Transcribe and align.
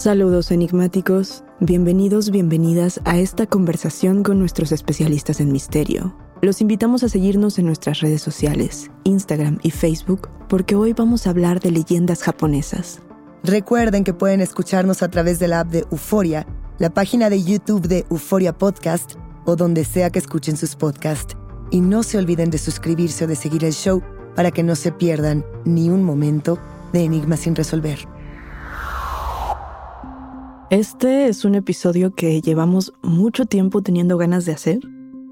Saludos 0.00 0.50
enigmáticos, 0.50 1.44
bienvenidos, 1.60 2.30
bienvenidas 2.30 3.02
a 3.04 3.18
esta 3.18 3.44
conversación 3.44 4.22
con 4.22 4.38
nuestros 4.38 4.72
especialistas 4.72 5.40
en 5.40 5.52
misterio. 5.52 6.16
Los 6.40 6.62
invitamos 6.62 7.02
a 7.02 7.10
seguirnos 7.10 7.58
en 7.58 7.66
nuestras 7.66 8.00
redes 8.00 8.22
sociales, 8.22 8.90
Instagram 9.04 9.58
y 9.62 9.72
Facebook, 9.72 10.30
porque 10.48 10.74
hoy 10.74 10.94
vamos 10.94 11.26
a 11.26 11.30
hablar 11.30 11.60
de 11.60 11.70
leyendas 11.70 12.22
japonesas. 12.22 13.02
Recuerden 13.44 14.02
que 14.02 14.14
pueden 14.14 14.40
escucharnos 14.40 15.02
a 15.02 15.10
través 15.10 15.38
de 15.38 15.48
la 15.48 15.60
app 15.60 15.68
de 15.68 15.84
Euforia, 15.90 16.46
la 16.78 16.88
página 16.88 17.28
de 17.28 17.42
YouTube 17.42 17.86
de 17.86 18.06
Euforia 18.10 18.56
Podcast 18.56 19.16
o 19.44 19.54
donde 19.54 19.84
sea 19.84 20.08
que 20.08 20.18
escuchen 20.18 20.56
sus 20.56 20.76
podcasts. 20.76 21.36
Y 21.70 21.82
no 21.82 22.04
se 22.04 22.16
olviden 22.16 22.48
de 22.48 22.56
suscribirse 22.56 23.26
o 23.26 23.28
de 23.28 23.36
seguir 23.36 23.66
el 23.66 23.74
show 23.74 24.02
para 24.34 24.50
que 24.50 24.62
no 24.62 24.76
se 24.76 24.92
pierdan 24.92 25.44
ni 25.66 25.90
un 25.90 26.04
momento 26.04 26.58
de 26.94 27.04
Enigmas 27.04 27.40
sin 27.40 27.54
resolver. 27.54 27.98
Este 30.70 31.26
es 31.26 31.44
un 31.44 31.56
episodio 31.56 32.14
que 32.14 32.40
llevamos 32.40 32.92
mucho 33.02 33.44
tiempo 33.44 33.82
teniendo 33.82 34.16
ganas 34.18 34.44
de 34.44 34.52
hacer 34.52 34.78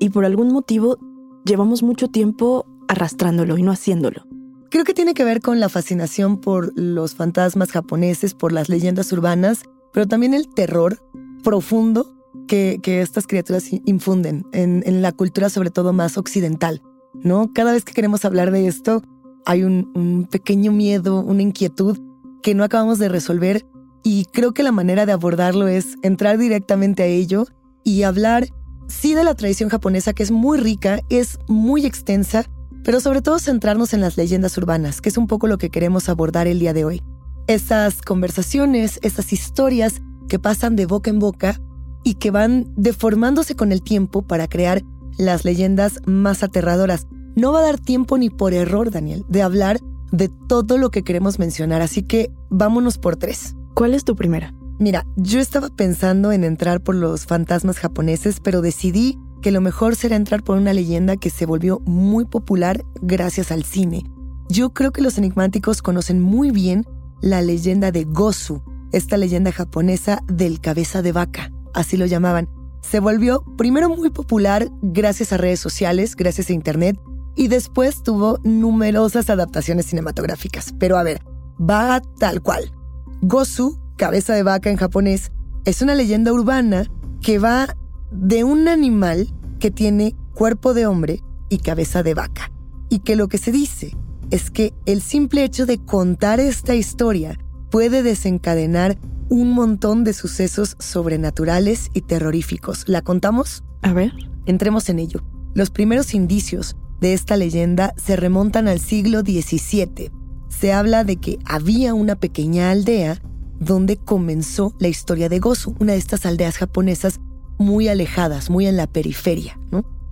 y 0.00 0.10
por 0.10 0.24
algún 0.24 0.52
motivo 0.52 0.98
llevamos 1.44 1.84
mucho 1.84 2.08
tiempo 2.08 2.66
arrastrándolo 2.88 3.56
y 3.56 3.62
no 3.62 3.70
haciéndolo. 3.70 4.26
Creo 4.68 4.82
que 4.82 4.94
tiene 4.94 5.14
que 5.14 5.22
ver 5.22 5.40
con 5.40 5.60
la 5.60 5.68
fascinación 5.68 6.40
por 6.40 6.76
los 6.76 7.14
fantasmas 7.14 7.70
japoneses, 7.70 8.34
por 8.34 8.50
las 8.50 8.68
leyendas 8.68 9.12
urbanas, 9.12 9.62
pero 9.92 10.08
también 10.08 10.34
el 10.34 10.48
terror 10.48 11.00
profundo 11.44 12.12
que, 12.48 12.80
estas 12.84 13.28
criaturas 13.28 13.70
infunden 13.84 14.44
en, 14.52 15.02
la 15.02 15.12
cultura, 15.12 15.50
sobre 15.50 15.70
todo 15.70 15.92
más 15.92 16.18
occidental. 16.18 16.82
¿no? 17.14 17.52
Cada 17.52 17.70
vez 17.70 17.84
que 17.84 17.92
queremos 17.92 18.24
hablar 18.24 18.50
de 18.50 18.66
esto, 18.66 19.04
hay 19.46 19.62
un 19.62 20.26
pequeño 20.28 20.72
miedo, 20.72 21.20
una 21.20 21.42
inquietud 21.42 21.96
que 22.42 22.56
no 22.56 22.64
acabamos 22.64 22.98
de 22.98 23.08
resolver 23.08 23.64
y 24.02 24.26
creo 24.26 24.52
que 24.52 24.62
la 24.62 24.72
manera 24.72 25.06
de 25.06 25.12
abordarlo 25.12 25.68
es 25.68 25.96
entrar 26.02 26.38
directamente 26.38 27.02
a 27.02 27.06
ello 27.06 27.46
y 27.84 28.02
hablar, 28.02 28.48
sí, 28.86 29.14
de 29.14 29.24
la 29.24 29.34
tradición 29.34 29.68
japonesa, 29.68 30.12
que 30.12 30.22
es 30.22 30.30
muy 30.30 30.58
rica, 30.58 31.00
es 31.08 31.38
muy 31.48 31.86
extensa, 31.86 32.44
pero 32.84 33.00
sobre 33.00 33.22
todo 33.22 33.38
centrarnos 33.38 33.92
en 33.94 34.00
las 34.00 34.16
leyendas 34.16 34.56
urbanas, 34.58 35.00
que 35.00 35.08
es 35.08 35.18
un 35.18 35.26
poco 35.26 35.46
lo 35.46 35.58
que 35.58 35.70
queremos 35.70 36.08
abordar 36.08 36.46
el 36.46 36.58
día 36.58 36.72
de 36.72 36.84
hoy. 36.84 37.02
Esas 37.46 38.02
conversaciones, 38.02 38.98
esas 39.02 39.32
historias 39.32 40.02
que 40.28 40.38
pasan 40.38 40.76
de 40.76 40.86
boca 40.86 41.10
en 41.10 41.18
boca 41.18 41.60
y 42.04 42.14
que 42.14 42.30
van 42.30 42.72
deformándose 42.76 43.56
con 43.56 43.72
el 43.72 43.82
tiempo 43.82 44.22
para 44.22 44.48
crear 44.48 44.82
las 45.18 45.44
leyendas 45.44 46.00
más 46.06 46.42
aterradoras. 46.42 47.06
No 47.36 47.52
va 47.52 47.60
a 47.60 47.62
dar 47.62 47.78
tiempo 47.78 48.18
ni 48.18 48.30
por 48.30 48.52
error, 48.52 48.90
Daniel, 48.90 49.24
de 49.28 49.42
hablar 49.42 49.80
de 50.12 50.30
todo 50.48 50.78
lo 50.78 50.90
que 50.90 51.02
queremos 51.02 51.38
mencionar, 51.38 51.82
así 51.82 52.02
que 52.02 52.30
vámonos 52.50 52.98
por 52.98 53.16
tres. 53.16 53.54
¿Cuál 53.78 53.94
es 53.94 54.02
tu 54.02 54.16
primera? 54.16 54.52
Mira, 54.80 55.06
yo 55.14 55.38
estaba 55.38 55.68
pensando 55.68 56.32
en 56.32 56.42
entrar 56.42 56.80
por 56.80 56.96
los 56.96 57.26
fantasmas 57.26 57.78
japoneses, 57.78 58.40
pero 58.40 58.60
decidí 58.60 59.20
que 59.40 59.52
lo 59.52 59.60
mejor 59.60 59.94
será 59.94 60.16
entrar 60.16 60.42
por 60.42 60.58
una 60.58 60.72
leyenda 60.72 61.16
que 61.16 61.30
se 61.30 61.46
volvió 61.46 61.78
muy 61.86 62.24
popular 62.24 62.84
gracias 63.02 63.52
al 63.52 63.62
cine. 63.62 64.02
Yo 64.48 64.70
creo 64.70 64.90
que 64.90 65.00
los 65.00 65.16
enigmáticos 65.16 65.80
conocen 65.80 66.20
muy 66.20 66.50
bien 66.50 66.86
la 67.20 67.40
leyenda 67.40 67.92
de 67.92 68.02
Gosu, 68.02 68.64
esta 68.90 69.16
leyenda 69.16 69.52
japonesa 69.52 70.24
del 70.26 70.60
cabeza 70.60 71.00
de 71.00 71.12
vaca, 71.12 71.52
así 71.72 71.96
lo 71.96 72.06
llamaban. 72.06 72.48
Se 72.80 72.98
volvió 72.98 73.44
primero 73.56 73.88
muy 73.88 74.10
popular 74.10 74.68
gracias 74.82 75.32
a 75.32 75.36
redes 75.36 75.60
sociales, 75.60 76.16
gracias 76.16 76.50
a 76.50 76.52
Internet, 76.52 76.98
y 77.36 77.46
después 77.46 78.02
tuvo 78.02 78.40
numerosas 78.42 79.30
adaptaciones 79.30 79.86
cinematográficas. 79.86 80.74
Pero 80.80 80.98
a 80.98 81.04
ver, 81.04 81.20
va 81.60 82.02
tal 82.18 82.42
cual. 82.42 82.72
Gosu, 83.20 83.78
cabeza 83.96 84.34
de 84.34 84.42
vaca 84.42 84.70
en 84.70 84.76
japonés, 84.76 85.32
es 85.64 85.82
una 85.82 85.94
leyenda 85.94 86.32
urbana 86.32 86.86
que 87.20 87.38
va 87.38 87.76
de 88.10 88.44
un 88.44 88.68
animal 88.68 89.28
que 89.58 89.70
tiene 89.70 90.14
cuerpo 90.34 90.72
de 90.72 90.86
hombre 90.86 91.22
y 91.48 91.58
cabeza 91.58 92.02
de 92.02 92.14
vaca. 92.14 92.52
Y 92.88 93.00
que 93.00 93.16
lo 93.16 93.28
que 93.28 93.38
se 93.38 93.52
dice 93.52 93.96
es 94.30 94.50
que 94.50 94.72
el 94.86 95.02
simple 95.02 95.44
hecho 95.44 95.66
de 95.66 95.78
contar 95.78 96.40
esta 96.40 96.74
historia 96.74 97.38
puede 97.70 98.02
desencadenar 98.02 98.98
un 99.28 99.50
montón 99.50 100.04
de 100.04 100.12
sucesos 100.12 100.76
sobrenaturales 100.78 101.90
y 101.92 102.02
terroríficos. 102.02 102.84
¿La 102.86 103.02
contamos? 103.02 103.64
A 103.82 103.92
ver. 103.92 104.12
Entremos 104.46 104.88
en 104.88 105.00
ello. 105.00 105.22
Los 105.54 105.70
primeros 105.70 106.14
indicios 106.14 106.76
de 107.00 107.12
esta 107.12 107.36
leyenda 107.36 107.94
se 107.96 108.16
remontan 108.16 108.68
al 108.68 108.80
siglo 108.80 109.20
XVII, 109.20 110.10
se 110.48 110.72
habla 110.72 111.04
de 111.04 111.16
que 111.16 111.38
había 111.44 111.94
una 111.94 112.16
pequeña 112.16 112.70
aldea 112.70 113.20
donde 113.60 113.96
comenzó 113.96 114.74
la 114.78 114.88
historia 114.88 115.28
de 115.28 115.40
Gozu, 115.40 115.74
una 115.80 115.92
de 115.92 115.98
estas 115.98 116.26
aldeas 116.26 116.56
japonesas 116.56 117.20
muy 117.58 117.88
alejadas, 117.88 118.50
muy 118.50 118.66
en 118.66 118.76
la 118.76 118.86
periferia. 118.86 119.58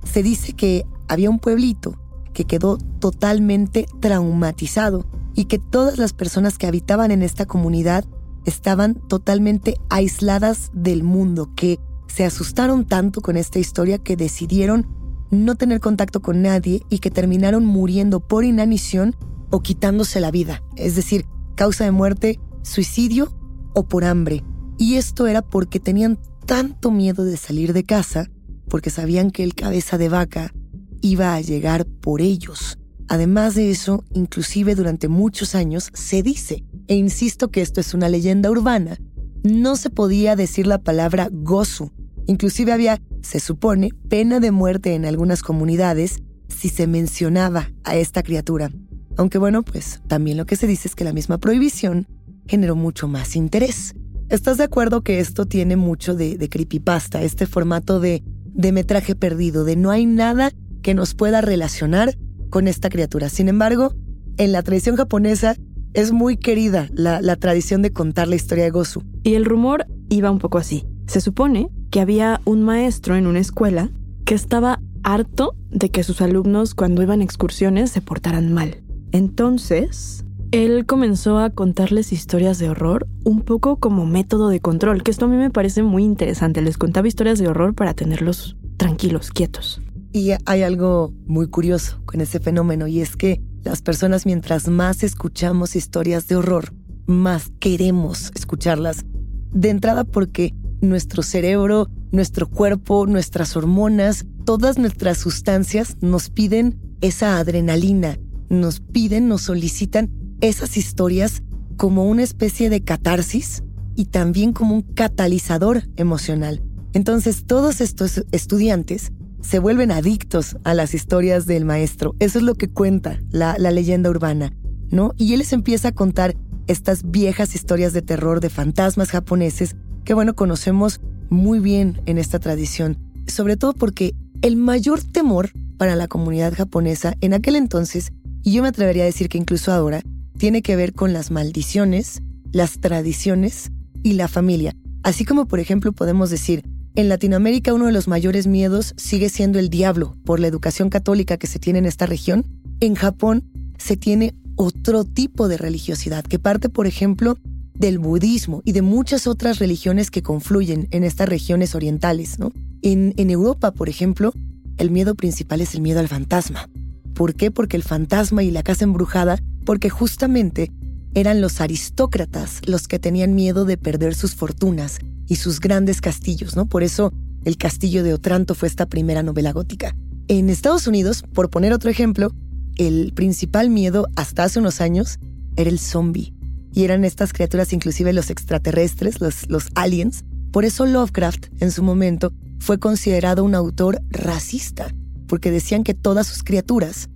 Se 0.04 0.22
dice 0.22 0.52
que 0.52 0.84
había 1.08 1.30
un 1.30 1.38
pueblito 1.38 1.96
que 2.32 2.44
quedó 2.44 2.76
totalmente 2.98 3.86
traumatizado 4.00 5.06
y 5.34 5.44
que 5.44 5.58
todas 5.58 5.98
las 5.98 6.12
personas 6.12 6.58
que 6.58 6.66
habitaban 6.66 7.10
en 7.10 7.22
esta 7.22 7.46
comunidad 7.46 8.04
estaban 8.44 8.94
totalmente 8.94 9.76
aisladas 9.90 10.70
del 10.72 11.02
mundo, 11.02 11.50
que 11.56 11.78
se 12.06 12.24
asustaron 12.24 12.84
tanto 12.84 13.20
con 13.20 13.36
esta 13.36 13.58
historia 13.58 13.98
que 13.98 14.16
decidieron 14.16 14.86
no 15.30 15.56
tener 15.56 15.80
contacto 15.80 16.22
con 16.22 16.42
nadie 16.42 16.82
y 16.88 17.00
que 17.00 17.10
terminaron 17.10 17.66
muriendo 17.66 18.20
por 18.20 18.44
inanición 18.44 19.16
o 19.56 19.62
quitándose 19.62 20.20
la 20.20 20.30
vida, 20.30 20.62
es 20.76 20.96
decir, 20.96 21.24
causa 21.54 21.84
de 21.84 21.90
muerte, 21.90 22.38
suicidio 22.60 23.34
o 23.74 23.88
por 23.88 24.04
hambre. 24.04 24.44
Y 24.76 24.96
esto 24.96 25.26
era 25.26 25.40
porque 25.40 25.80
tenían 25.80 26.18
tanto 26.44 26.90
miedo 26.90 27.24
de 27.24 27.38
salir 27.38 27.72
de 27.72 27.82
casa, 27.82 28.30
porque 28.68 28.90
sabían 28.90 29.30
que 29.30 29.44
el 29.44 29.54
cabeza 29.54 29.96
de 29.96 30.10
vaca 30.10 30.52
iba 31.00 31.34
a 31.34 31.40
llegar 31.40 31.86
por 31.86 32.20
ellos. 32.20 32.78
Además 33.08 33.54
de 33.54 33.70
eso, 33.70 34.04
inclusive 34.12 34.74
durante 34.74 35.08
muchos 35.08 35.54
años 35.54 35.88
se 35.94 36.22
dice, 36.22 36.62
e 36.86 36.94
insisto 36.94 37.50
que 37.50 37.62
esto 37.62 37.80
es 37.80 37.94
una 37.94 38.10
leyenda 38.10 38.50
urbana, 38.50 38.98
no 39.42 39.76
se 39.76 39.88
podía 39.88 40.36
decir 40.36 40.66
la 40.66 40.82
palabra 40.82 41.30
gozu. 41.32 41.92
Inclusive 42.26 42.72
había, 42.72 43.00
se 43.22 43.40
supone, 43.40 43.88
pena 44.10 44.38
de 44.38 44.50
muerte 44.50 44.94
en 44.94 45.06
algunas 45.06 45.42
comunidades 45.42 46.18
si 46.48 46.68
se 46.68 46.86
mencionaba 46.86 47.70
a 47.84 47.96
esta 47.96 48.22
criatura. 48.22 48.70
Aunque 49.16 49.38
bueno, 49.38 49.62
pues 49.62 50.02
también 50.06 50.36
lo 50.36 50.46
que 50.46 50.56
se 50.56 50.66
dice 50.66 50.88
es 50.88 50.94
que 50.94 51.04
la 51.04 51.12
misma 51.12 51.38
prohibición 51.38 52.06
generó 52.46 52.76
mucho 52.76 53.08
más 53.08 53.36
interés. 53.36 53.94
¿Estás 54.28 54.58
de 54.58 54.64
acuerdo 54.64 55.02
que 55.02 55.20
esto 55.20 55.46
tiene 55.46 55.76
mucho 55.76 56.14
de, 56.14 56.36
creepypasta, 56.48 57.22
este 57.22 57.46
formato 57.46 58.00
de, 58.00 58.22
de 58.44 58.72
metraje 58.72 59.14
perdido, 59.14 59.64
de 59.64 59.76
no 59.76 59.90
hay 59.90 60.04
nada 60.06 60.50
que 60.82 60.94
nos 60.94 61.14
pueda 61.14 61.40
relacionar 61.40 62.16
con 62.50 62.68
esta 62.68 62.88
criatura? 62.88 63.28
Sin 63.28 63.48
embargo, 63.48 63.94
en 64.36 64.52
la 64.52 64.62
tradición 64.62 64.96
japonesa 64.96 65.56
es 65.94 66.12
muy 66.12 66.36
querida 66.36 66.88
la, 66.92 67.20
la 67.22 67.36
tradición 67.36 67.82
de 67.82 67.92
contar 67.92 68.28
la 68.28 68.36
historia 68.36 68.64
de 68.64 68.70
Gosu. 68.70 69.02
Y 69.22 69.34
el 69.34 69.44
rumor 69.44 69.86
iba 70.10 70.30
un 70.30 70.38
poco 70.38 70.58
así. 70.58 70.84
Se 71.06 71.20
supone 71.20 71.70
que 71.90 72.00
había 72.00 72.40
un 72.44 72.62
maestro 72.62 73.16
en 73.16 73.26
una 73.26 73.38
escuela 73.38 73.90
que 74.24 74.34
estaba 74.34 74.80
harto 75.04 75.54
de 75.70 75.90
que 75.90 76.02
sus 76.02 76.20
alumnos 76.20 76.74
cuando 76.74 77.02
iban 77.02 77.20
a 77.20 77.24
excursiones 77.24 77.92
se 77.92 78.02
portaran 78.02 78.52
mal. 78.52 78.82
Entonces, 79.12 80.24
él 80.52 80.86
comenzó 80.86 81.38
a 81.38 81.50
contarles 81.50 82.12
historias 82.12 82.58
de 82.58 82.70
horror 82.70 83.06
un 83.24 83.42
poco 83.42 83.78
como 83.78 84.06
método 84.06 84.48
de 84.48 84.60
control, 84.60 85.02
que 85.02 85.10
esto 85.10 85.24
a 85.24 85.28
mí 85.28 85.36
me 85.36 85.50
parece 85.50 85.82
muy 85.82 86.04
interesante. 86.04 86.62
Les 86.62 86.78
contaba 86.78 87.08
historias 87.08 87.38
de 87.38 87.48
horror 87.48 87.74
para 87.74 87.94
tenerlos 87.94 88.56
tranquilos, 88.76 89.30
quietos. 89.30 89.80
Y 90.12 90.30
hay 90.44 90.62
algo 90.62 91.12
muy 91.26 91.48
curioso 91.48 92.00
con 92.06 92.20
ese 92.20 92.40
fenómeno 92.40 92.86
y 92.86 93.00
es 93.00 93.16
que 93.16 93.42
las 93.64 93.82
personas 93.82 94.24
mientras 94.24 94.68
más 94.68 95.02
escuchamos 95.02 95.76
historias 95.76 96.28
de 96.28 96.36
horror, 96.36 96.72
más 97.06 97.50
queremos 97.58 98.30
escucharlas. 98.34 99.04
De 99.52 99.70
entrada 99.70 100.04
porque 100.04 100.54
nuestro 100.80 101.22
cerebro, 101.22 101.88
nuestro 102.12 102.48
cuerpo, 102.48 103.06
nuestras 103.06 103.56
hormonas, 103.56 104.24
todas 104.44 104.78
nuestras 104.78 105.18
sustancias 105.18 105.96
nos 106.00 106.30
piden 106.30 106.78
esa 107.00 107.38
adrenalina, 107.38 108.18
nos 108.48 108.80
piden, 108.80 109.28
nos 109.28 109.42
solicitan 109.42 110.10
esas 110.40 110.76
historias 110.76 111.42
como 111.76 112.04
una 112.04 112.22
especie 112.22 112.70
de 112.70 112.82
catarsis 112.82 113.62
y 113.94 114.06
también 114.06 114.52
como 114.52 114.74
un 114.74 114.82
catalizador 114.82 115.84
emocional. 115.96 116.62
Entonces 116.92 117.44
todos 117.46 117.80
estos 117.80 118.24
estudiantes 118.32 119.12
se 119.40 119.58
vuelven 119.58 119.92
adictos 119.92 120.56
a 120.64 120.74
las 120.74 120.94
historias 120.94 121.46
del 121.46 121.64
maestro. 121.64 122.14
Eso 122.18 122.38
es 122.38 122.44
lo 122.44 122.54
que 122.54 122.68
cuenta 122.68 123.20
la, 123.30 123.56
leyenda 123.58 124.10
urbana, 124.10 124.52
¿no? 124.90 125.12
Y 125.16 125.32
él 125.32 125.38
les 125.38 125.52
empieza 125.52 125.88
a 125.88 125.92
contar 125.92 126.36
estas 126.66 127.08
viejas 127.08 127.54
historias 127.54 127.92
de 127.92 128.02
terror 128.02 128.40
de 128.40 128.50
fantasmas 128.50 129.10
japoneses 129.10 129.76
que, 130.04 130.14
bueno, 130.14 130.34
conocemos 130.34 131.00
muy 131.30 131.60
bien 131.60 132.00
en 132.06 132.18
esta 132.18 132.38
tradición. 132.38 132.98
Sobre 133.28 133.56
todo 133.56 133.72
porque 133.72 134.14
el 134.42 134.56
mayor 134.56 135.02
temor 135.02 135.50
para 135.76 135.96
la 135.96 136.08
comunidad 136.08 136.54
japonesa 136.54 137.14
en 137.20 137.34
aquel 137.34 137.56
entonces, 137.56 138.12
y 138.46 138.52
yo 138.52 138.62
me 138.62 138.68
atrevería 138.68 139.02
a 139.02 139.06
decir 139.06 139.28
que 139.28 139.38
incluso 139.38 139.72
ahora, 139.72 140.02
tiene 140.38 140.62
que 140.62 140.76
ver 140.76 140.92
con 140.92 141.12
las 141.12 141.32
maldiciones, 141.32 142.22
las 142.52 142.78
tradiciones 142.78 143.72
y 144.04 144.12
la 144.12 144.28
familia. 144.28 144.76
Así 145.02 145.24
como, 145.24 145.48
por 145.48 145.58
ejemplo, 145.58 145.90
podemos 145.90 146.30
decir, 146.30 146.62
en 146.94 147.08
Latinoamérica 147.08 147.74
uno 147.74 147.86
de 147.86 147.92
los 147.92 148.06
mayores 148.06 148.46
miedos 148.46 148.94
sigue 148.96 149.30
siendo 149.30 149.58
el 149.58 149.68
diablo 149.68 150.16
por 150.24 150.38
la 150.38 150.46
educación 150.46 150.90
católica 150.90 151.38
que 151.38 151.48
se 151.48 151.58
tiene 151.58 151.80
en 151.80 151.86
esta 151.86 152.06
región. 152.06 152.46
En 152.78 152.94
Japón 152.94 153.42
se 153.78 153.96
tiene 153.96 154.32
otro 154.54 155.04
tipo 155.04 155.48
de 155.48 155.56
religiosidad 155.58 156.24
que 156.24 156.38
parte, 156.38 156.68
por 156.68 156.86
ejemplo, 156.86 157.38
del 157.74 157.98
budismo 157.98 158.62
y 158.64 158.70
de 158.70 158.82
muchas 158.82 159.26
otras 159.26 159.58
religiones 159.58 160.12
que 160.12 160.22
confluyen 160.22 160.86
en 160.92 161.02
estas 161.02 161.28
regiones 161.28 161.74
orientales. 161.74 162.36
en 162.82 163.30
Europa, 163.30 163.72
por 163.72 163.88
ejemplo, 163.88 164.32
el 164.76 164.92
miedo 164.92 165.16
principal 165.16 165.62
es 165.62 165.74
el 165.74 165.80
miedo 165.80 165.98
al 165.98 166.06
fantasma. 166.06 166.68
¿Por 167.16 167.34
qué? 167.34 167.50
Porque 167.50 167.78
el 167.78 167.82
fantasma 167.82 168.42
y 168.42 168.50
la 168.50 168.62
casa 168.62 168.84
embrujada, 168.84 169.38
porque 169.64 169.88
justamente 169.88 170.70
eran 171.14 171.40
los 171.40 171.62
aristócratas 171.62 172.60
los 172.66 172.88
que 172.88 172.98
tenían 172.98 173.34
miedo 173.34 173.64
de 173.64 173.78
perder 173.78 174.14
sus 174.14 174.34
fortunas 174.34 174.98
y 175.26 175.36
sus 175.36 175.58
grandes 175.58 176.02
castillos, 176.02 176.56
¿no? 176.56 176.66
Por 176.66 176.82
eso 176.82 177.14
El 177.46 177.56
Castillo 177.56 178.02
de 178.02 178.12
Otranto 178.12 178.54
fue 178.54 178.68
esta 178.68 178.84
primera 178.84 179.22
novela 179.22 179.52
gótica. 179.52 179.96
En 180.28 180.50
Estados 180.50 180.86
Unidos, 180.86 181.22
por 181.32 181.48
poner 181.48 181.72
otro 181.72 181.88
ejemplo, 181.88 182.32
el 182.76 183.14
principal 183.14 183.70
miedo 183.70 184.08
hasta 184.14 184.44
hace 184.44 184.58
unos 184.58 184.82
años 184.82 185.18
era 185.56 185.70
el 185.70 185.78
zombie. 185.78 186.34
Y 186.74 186.84
eran 186.84 187.02
estas 187.06 187.32
criaturas, 187.32 187.72
inclusive 187.72 188.12
los 188.12 188.28
extraterrestres, 188.28 189.22
los, 189.22 189.48
los 189.48 189.68
aliens. 189.74 190.22
Por 190.52 190.66
eso 190.66 190.84
Lovecraft, 190.84 191.46
en 191.60 191.72
su 191.72 191.82
momento, 191.82 192.34
fue 192.58 192.78
considerado 192.78 193.42
un 193.42 193.54
autor 193.54 194.02
racista, 194.10 194.92
porque 195.26 195.50
decían 195.50 195.82
que 195.82 195.94
todas 195.94 196.26
sus 196.26 196.42
criaturas 196.42 197.08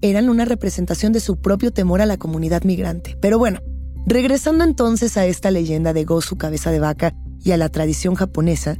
eran 0.00 0.28
una 0.28 0.44
representación 0.44 1.12
de 1.12 1.20
su 1.20 1.36
propio 1.36 1.72
temor 1.72 2.00
a 2.00 2.06
la 2.06 2.16
comunidad 2.16 2.62
migrante. 2.64 3.16
Pero 3.20 3.38
bueno, 3.38 3.60
regresando 4.06 4.64
entonces 4.64 5.16
a 5.16 5.26
esta 5.26 5.50
leyenda 5.50 5.92
de 5.92 6.04
Gozu 6.04 6.36
cabeza 6.36 6.70
de 6.70 6.80
vaca 6.80 7.14
y 7.42 7.52
a 7.52 7.56
la 7.56 7.68
tradición 7.68 8.14
japonesa, 8.14 8.76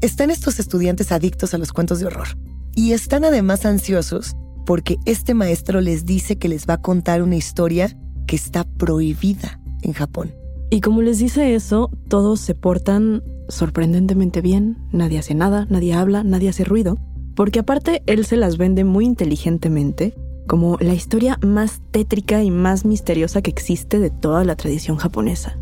están 0.00 0.30
estos 0.30 0.58
estudiantes 0.58 1.10
adictos 1.12 1.54
a 1.54 1.58
los 1.58 1.72
cuentos 1.72 2.00
de 2.00 2.06
horror. 2.06 2.28
Y 2.74 2.92
están 2.92 3.24
además 3.24 3.64
ansiosos 3.66 4.36
porque 4.64 4.98
este 5.06 5.34
maestro 5.34 5.80
les 5.80 6.04
dice 6.04 6.36
que 6.36 6.48
les 6.48 6.66
va 6.66 6.74
a 6.74 6.82
contar 6.82 7.22
una 7.22 7.36
historia 7.36 7.96
que 8.26 8.36
está 8.36 8.64
prohibida 8.64 9.60
en 9.82 9.94
Japón. 9.94 10.34
Y 10.70 10.82
como 10.82 11.00
les 11.00 11.18
dice 11.18 11.54
eso, 11.54 11.90
todos 12.08 12.40
se 12.40 12.54
portan 12.54 13.22
sorprendentemente 13.48 14.42
bien, 14.42 14.76
nadie 14.92 15.18
hace 15.18 15.34
nada, 15.34 15.66
nadie 15.70 15.94
habla, 15.94 16.22
nadie 16.22 16.50
hace 16.50 16.64
ruido, 16.64 16.98
porque 17.38 17.60
aparte 17.60 18.02
él 18.06 18.26
se 18.26 18.36
las 18.36 18.56
vende 18.56 18.82
muy 18.82 19.04
inteligentemente 19.04 20.12
como 20.48 20.76
la 20.80 20.92
historia 20.92 21.38
más 21.40 21.80
tétrica 21.92 22.42
y 22.42 22.50
más 22.50 22.84
misteriosa 22.84 23.42
que 23.42 23.50
existe 23.50 24.00
de 24.00 24.10
toda 24.10 24.44
la 24.44 24.56
tradición 24.56 24.96
japonesa. 24.96 25.56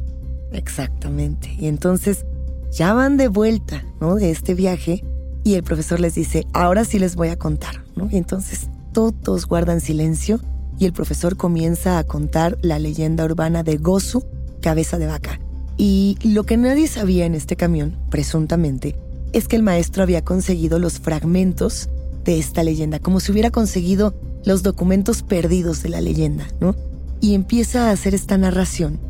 Exactamente. 0.53 1.55
Y 1.59 1.67
entonces 1.67 2.25
ya 2.73 2.95
van 2.95 3.19
de 3.19 3.29
vuelta, 3.29 3.85
¿no? 4.01 4.15
De 4.15 4.31
este 4.31 4.55
viaje 4.55 5.05
y 5.45 5.53
el 5.53 5.65
profesor 5.65 6.01
les 6.01 6.15
dice, 6.15 6.47
ahora 6.55 6.87
sí 6.87 6.99
les 6.99 7.15
voy 7.15 7.29
a 7.29 7.37
contar, 7.37 7.85
¿no? 7.95 8.09
Y 8.11 8.17
entonces 8.17 8.71
todos 8.95 9.45
guardan 9.47 9.83
silencio 9.83 10.41
y 10.79 10.87
el 10.87 10.95
profesor 10.95 11.37
comienza 11.37 11.99
a 11.99 12.05
contar 12.05 12.57
la 12.63 12.79
leyenda 12.79 13.27
urbana 13.27 13.63
de 13.63 13.77
Gozu, 13.77 14.25
cabeza 14.63 14.97
de 14.97 15.09
vaca. 15.09 15.41
Y 15.77 16.17
lo 16.25 16.45
que 16.45 16.57
nadie 16.57 16.89
sabía 16.89 17.27
en 17.27 17.35
este 17.35 17.55
camión, 17.55 17.99
presuntamente, 18.09 18.97
es 19.33 19.49
que 19.49 19.57
el 19.57 19.63
maestro 19.63 20.03
había 20.03 20.25
conseguido 20.25 20.79
los 20.79 20.99
fragmentos 20.99 21.89
de 22.25 22.39
esta 22.39 22.63
leyenda, 22.63 22.99
como 22.99 23.21
si 23.21 23.33
hubiera 23.33 23.51
conseguido 23.51 24.15
los 24.45 24.63
documentos 24.63 25.23
perdidos 25.23 25.83
de 25.83 25.89
la 25.89 26.01
leyenda, 26.01 26.47
¿no? 26.61 26.75
Y 27.21 27.35
empieza 27.35 27.89
a 27.89 27.93
hacer 27.93 28.15
esta 28.15 28.37
narración. 28.39 29.01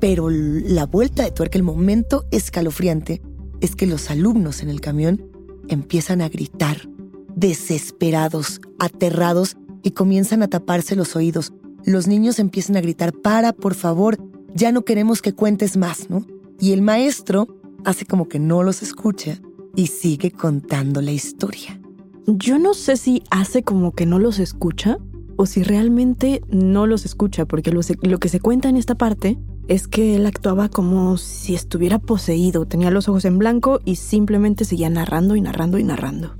Pero 0.00 0.30
la 0.30 0.86
vuelta 0.86 1.24
de 1.24 1.30
tuerca, 1.30 1.58
el 1.58 1.64
momento 1.64 2.24
escalofriante, 2.30 3.20
es 3.60 3.76
que 3.76 3.86
los 3.86 4.10
alumnos 4.10 4.62
en 4.62 4.70
el 4.70 4.80
camión 4.80 5.22
empiezan 5.68 6.22
a 6.22 6.28
gritar, 6.28 6.88
desesperados, 7.34 8.60
aterrados, 8.78 9.56
y 9.82 9.92
comienzan 9.92 10.42
a 10.42 10.48
taparse 10.48 10.96
los 10.96 11.16
oídos. 11.16 11.52
Los 11.84 12.06
niños 12.06 12.38
empiezan 12.38 12.76
a 12.76 12.80
gritar, 12.80 13.12
para, 13.12 13.52
por 13.52 13.74
favor, 13.74 14.18
ya 14.54 14.72
no 14.72 14.84
queremos 14.84 15.22
que 15.22 15.32
cuentes 15.32 15.76
más, 15.76 16.10
¿no? 16.10 16.26
Y 16.58 16.72
el 16.72 16.82
maestro 16.82 17.48
hace 17.84 18.04
como 18.04 18.28
que 18.28 18.38
no 18.38 18.62
los 18.62 18.82
escucha 18.82 19.40
y 19.80 19.86
sigue 19.86 20.30
contando 20.30 21.00
la 21.00 21.10
historia. 21.10 21.80
Yo 22.26 22.58
no 22.58 22.74
sé 22.74 22.98
si 22.98 23.22
hace 23.30 23.62
como 23.62 23.92
que 23.92 24.04
no 24.04 24.18
los 24.18 24.38
escucha 24.38 24.98
o 25.36 25.46
si 25.46 25.62
realmente 25.62 26.42
no 26.50 26.86
los 26.86 27.06
escucha, 27.06 27.46
porque 27.46 27.72
lo, 27.72 27.80
lo, 28.02 28.18
que 28.18 28.28
se 28.28 28.40
cuenta 28.40 28.68
en 28.68 28.76
esta 28.76 28.94
parte 28.94 29.38
es 29.68 29.88
que 29.88 30.16
él 30.16 30.26
actuaba 30.26 30.68
como 30.68 31.16
si 31.16 31.54
estuviera 31.54 31.98
poseído, 31.98 32.66
tenía 32.66 32.90
los 32.90 33.08
ojos 33.08 33.24
en 33.24 33.38
blanco 33.38 33.80
y 33.86 33.96
simplemente 33.96 34.66
seguía 34.66 34.90
narrando 34.90 35.34
y 35.34 35.40
narrando 35.40 35.78
y 35.78 35.84
narrando. 35.84 36.36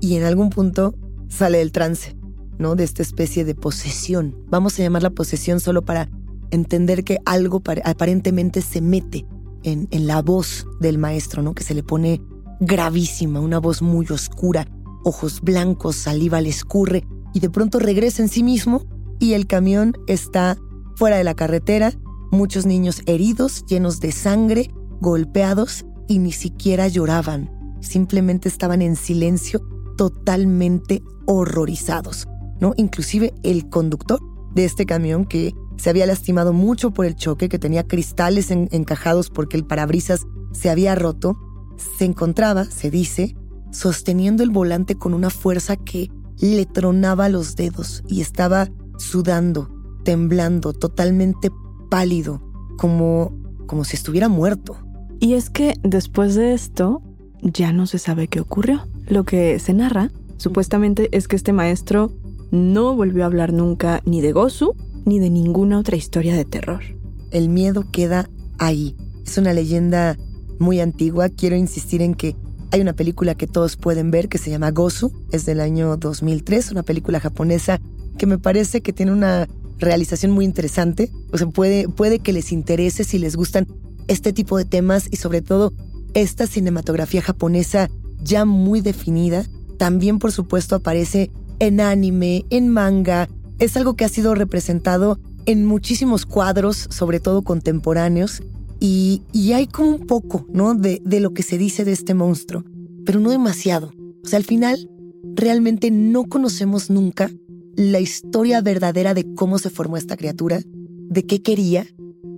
Y 0.00 0.14
en 0.14 0.22
algún 0.22 0.50
punto 0.50 0.94
sale 1.26 1.60
el 1.62 1.72
trance, 1.72 2.16
¿no? 2.58 2.76
De 2.76 2.84
esta 2.84 3.02
especie 3.02 3.44
de 3.44 3.56
posesión. 3.56 4.36
Vamos 4.46 4.78
a 4.78 4.84
llamarla 4.84 5.10
posesión 5.10 5.58
solo 5.58 5.82
para 5.82 6.08
entender 6.52 7.02
que 7.02 7.18
algo 7.24 7.60
aparentemente 7.84 8.62
se 8.62 8.80
mete 8.80 9.26
en, 9.64 9.88
en 9.90 10.06
la 10.06 10.22
voz 10.22 10.64
del 10.78 10.98
maestro, 10.98 11.42
¿no? 11.42 11.56
Que 11.56 11.64
se 11.64 11.74
le 11.74 11.82
pone 11.82 12.22
gravísima, 12.64 13.40
una 13.40 13.58
voz 13.58 13.82
muy 13.82 14.06
oscura, 14.10 14.66
ojos 15.04 15.40
blancos, 15.40 15.96
saliva 15.96 16.40
le 16.40 16.48
escurre 16.48 17.04
y 17.32 17.40
de 17.40 17.50
pronto 17.50 17.78
regresa 17.78 18.22
en 18.22 18.28
sí 18.28 18.42
mismo 18.42 18.82
y 19.20 19.34
el 19.34 19.46
camión 19.46 19.94
está 20.06 20.56
fuera 20.96 21.16
de 21.16 21.24
la 21.24 21.34
carretera, 21.34 21.92
muchos 22.30 22.66
niños 22.66 23.02
heridos, 23.06 23.64
llenos 23.66 24.00
de 24.00 24.12
sangre, 24.12 24.70
golpeados 25.00 25.84
y 26.08 26.18
ni 26.18 26.32
siquiera 26.32 26.88
lloraban, 26.88 27.50
simplemente 27.80 28.48
estaban 28.48 28.82
en 28.82 28.96
silencio, 28.96 29.60
totalmente 29.96 31.02
horrorizados, 31.26 32.26
¿no? 32.60 32.72
Inclusive 32.76 33.32
el 33.42 33.68
conductor 33.68 34.20
de 34.54 34.64
este 34.64 34.86
camión 34.86 35.24
que 35.24 35.52
se 35.76 35.90
había 35.90 36.06
lastimado 36.06 36.52
mucho 36.52 36.92
por 36.92 37.04
el 37.04 37.16
choque, 37.16 37.48
que 37.48 37.58
tenía 37.58 37.86
cristales 37.86 38.50
encajados 38.50 39.30
porque 39.30 39.56
el 39.56 39.66
parabrisas 39.66 40.26
se 40.52 40.70
había 40.70 40.94
roto, 40.94 41.36
se 41.76 42.04
encontraba, 42.04 42.64
se 42.64 42.90
dice, 42.90 43.36
sosteniendo 43.70 44.42
el 44.42 44.50
volante 44.50 44.96
con 44.96 45.14
una 45.14 45.30
fuerza 45.30 45.76
que 45.76 46.10
le 46.40 46.66
tronaba 46.66 47.28
los 47.28 47.56
dedos 47.56 48.02
y 48.08 48.20
estaba 48.20 48.68
sudando, 48.98 49.70
temblando, 50.04 50.72
totalmente 50.72 51.50
pálido, 51.90 52.42
como, 52.76 53.36
como 53.66 53.84
si 53.84 53.96
estuviera 53.96 54.28
muerto. 54.28 54.76
Y 55.20 55.34
es 55.34 55.50
que 55.50 55.74
después 55.82 56.34
de 56.34 56.52
esto 56.52 57.02
ya 57.42 57.72
no 57.72 57.86
se 57.86 57.98
sabe 57.98 58.28
qué 58.28 58.40
ocurrió. 58.40 58.86
Lo 59.06 59.24
que 59.24 59.58
se 59.58 59.74
narra, 59.74 60.10
supuestamente, 60.36 61.08
es 61.12 61.28
que 61.28 61.36
este 61.36 61.52
maestro 61.52 62.12
no 62.50 62.94
volvió 62.94 63.24
a 63.24 63.26
hablar 63.26 63.52
nunca 63.52 64.00
ni 64.04 64.20
de 64.20 64.32
Gozu 64.32 64.74
ni 65.04 65.18
de 65.18 65.30
ninguna 65.30 65.78
otra 65.78 65.96
historia 65.96 66.34
de 66.34 66.44
terror. 66.44 66.82
El 67.30 67.48
miedo 67.48 67.84
queda 67.90 68.30
ahí. 68.58 68.96
Es 69.26 69.38
una 69.38 69.52
leyenda 69.52 70.16
muy 70.58 70.80
antigua. 70.80 71.28
Quiero 71.28 71.56
insistir 71.56 72.02
en 72.02 72.14
que 72.14 72.36
hay 72.70 72.80
una 72.80 72.92
película 72.92 73.34
que 73.34 73.46
todos 73.46 73.76
pueden 73.76 74.10
ver 74.10 74.28
que 74.28 74.38
se 74.38 74.50
llama 74.50 74.70
Gozu, 74.70 75.12
es 75.30 75.46
del 75.46 75.60
año 75.60 75.96
2003, 75.96 76.72
una 76.72 76.82
película 76.82 77.20
japonesa 77.20 77.80
que 78.18 78.26
me 78.26 78.38
parece 78.38 78.80
que 78.80 78.92
tiene 78.92 79.12
una 79.12 79.48
realización 79.78 80.32
muy 80.32 80.44
interesante. 80.44 81.10
O 81.32 81.38
sea, 81.38 81.46
puede, 81.48 81.88
puede 81.88 82.18
que 82.18 82.32
les 82.32 82.52
interese 82.52 83.04
si 83.04 83.18
les 83.18 83.36
gustan 83.36 83.66
este 84.08 84.32
tipo 84.32 84.58
de 84.58 84.64
temas 84.64 85.08
y 85.10 85.16
sobre 85.16 85.42
todo 85.42 85.72
esta 86.14 86.46
cinematografía 86.46 87.22
japonesa 87.22 87.90
ya 88.22 88.44
muy 88.44 88.80
definida. 88.80 89.44
También, 89.78 90.18
por 90.18 90.32
supuesto, 90.32 90.76
aparece 90.76 91.30
en 91.58 91.80
anime, 91.80 92.44
en 92.50 92.68
manga. 92.68 93.28
Es 93.58 93.76
algo 93.76 93.94
que 93.94 94.04
ha 94.04 94.08
sido 94.08 94.34
representado 94.34 95.18
en 95.46 95.66
muchísimos 95.66 96.26
cuadros, 96.26 96.88
sobre 96.90 97.20
todo 97.20 97.42
contemporáneos, 97.42 98.42
y, 98.86 99.52
hay 99.52 99.66
como 99.66 99.92
un 99.92 100.06
poco, 100.06 100.46
¿no? 100.52 100.74
De, 100.74 101.00
de 101.02 101.20
lo 101.20 101.32
que 101.32 101.42
se 101.42 101.56
dice 101.56 101.86
de 101.86 101.92
este 101.92 102.12
monstruo, 102.12 102.64
pero 103.06 103.18
no 103.18 103.30
demasiado. 103.30 103.92
O 104.22 104.26
sea, 104.26 104.36
al 104.36 104.44
final, 104.44 104.90
realmente 105.34 105.90
no 105.90 106.24
conocemos 106.24 106.90
nunca 106.90 107.30
la 107.76 108.00
historia 108.00 108.60
verdadera 108.60 109.14
de 109.14 109.34
cómo 109.34 109.58
se 109.58 109.70
formó 109.70 109.96
esta 109.96 110.18
criatura, 110.18 110.60
de 110.66 111.24
qué 111.24 111.40
quería 111.40 111.86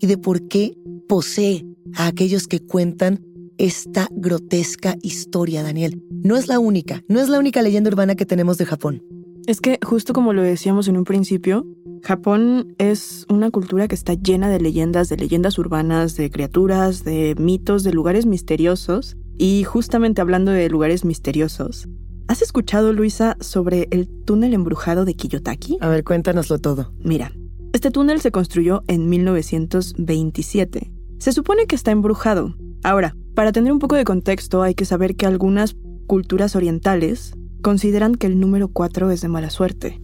y 0.00 0.06
de 0.06 0.18
por 0.18 0.46
qué 0.46 0.78
posee 1.08 1.66
a 1.94 2.06
aquellos 2.06 2.46
que 2.46 2.60
cuentan 2.60 3.24
esta 3.58 4.08
grotesca 4.12 4.96
historia, 5.02 5.64
Daniel. 5.64 6.00
No 6.22 6.36
es 6.36 6.46
la 6.46 6.60
única, 6.60 7.02
no 7.08 7.20
es 7.20 7.28
la 7.28 7.40
única 7.40 7.60
leyenda 7.60 7.90
urbana 7.90 8.14
que 8.14 8.26
tenemos 8.26 8.56
de 8.56 8.66
Japón. 8.66 9.02
Es 9.48 9.60
que 9.60 9.80
justo 9.84 10.12
como 10.12 10.32
lo 10.32 10.42
decíamos 10.42 10.86
en 10.86 10.96
un 10.96 11.04
principio, 11.04 11.66
Japón 12.06 12.76
es 12.78 13.26
una 13.28 13.50
cultura 13.50 13.88
que 13.88 13.96
está 13.96 14.14
llena 14.14 14.48
de 14.48 14.60
leyendas, 14.60 15.08
de 15.08 15.16
leyendas 15.16 15.58
urbanas, 15.58 16.16
de 16.16 16.30
criaturas, 16.30 17.02
de 17.02 17.34
mitos, 17.36 17.82
de 17.82 17.92
lugares 17.92 18.26
misteriosos. 18.26 19.16
Y 19.38 19.64
justamente 19.64 20.20
hablando 20.20 20.52
de 20.52 20.70
lugares 20.70 21.04
misteriosos, 21.04 21.88
¿has 22.28 22.42
escuchado, 22.42 22.92
Luisa, 22.92 23.36
sobre 23.40 23.88
el 23.90 24.06
túnel 24.24 24.54
embrujado 24.54 25.04
de 25.04 25.14
Kiyotaki? 25.14 25.78
A 25.80 25.88
ver, 25.88 26.04
cuéntanoslo 26.04 26.60
todo. 26.60 26.92
Mira, 27.02 27.32
este 27.72 27.90
túnel 27.90 28.20
se 28.20 28.30
construyó 28.30 28.84
en 28.86 29.08
1927. 29.08 30.92
Se 31.18 31.32
supone 31.32 31.66
que 31.66 31.74
está 31.74 31.90
embrujado. 31.90 32.54
Ahora, 32.84 33.16
para 33.34 33.50
tener 33.50 33.72
un 33.72 33.80
poco 33.80 33.96
de 33.96 34.04
contexto, 34.04 34.62
hay 34.62 34.76
que 34.76 34.84
saber 34.84 35.16
que 35.16 35.26
algunas 35.26 35.74
culturas 36.06 36.54
orientales 36.54 37.34
consideran 37.66 38.14
que 38.14 38.28
el 38.28 38.38
número 38.38 38.68
4 38.68 39.10
es 39.10 39.22
de 39.22 39.26
mala 39.26 39.50
suerte. 39.50 40.00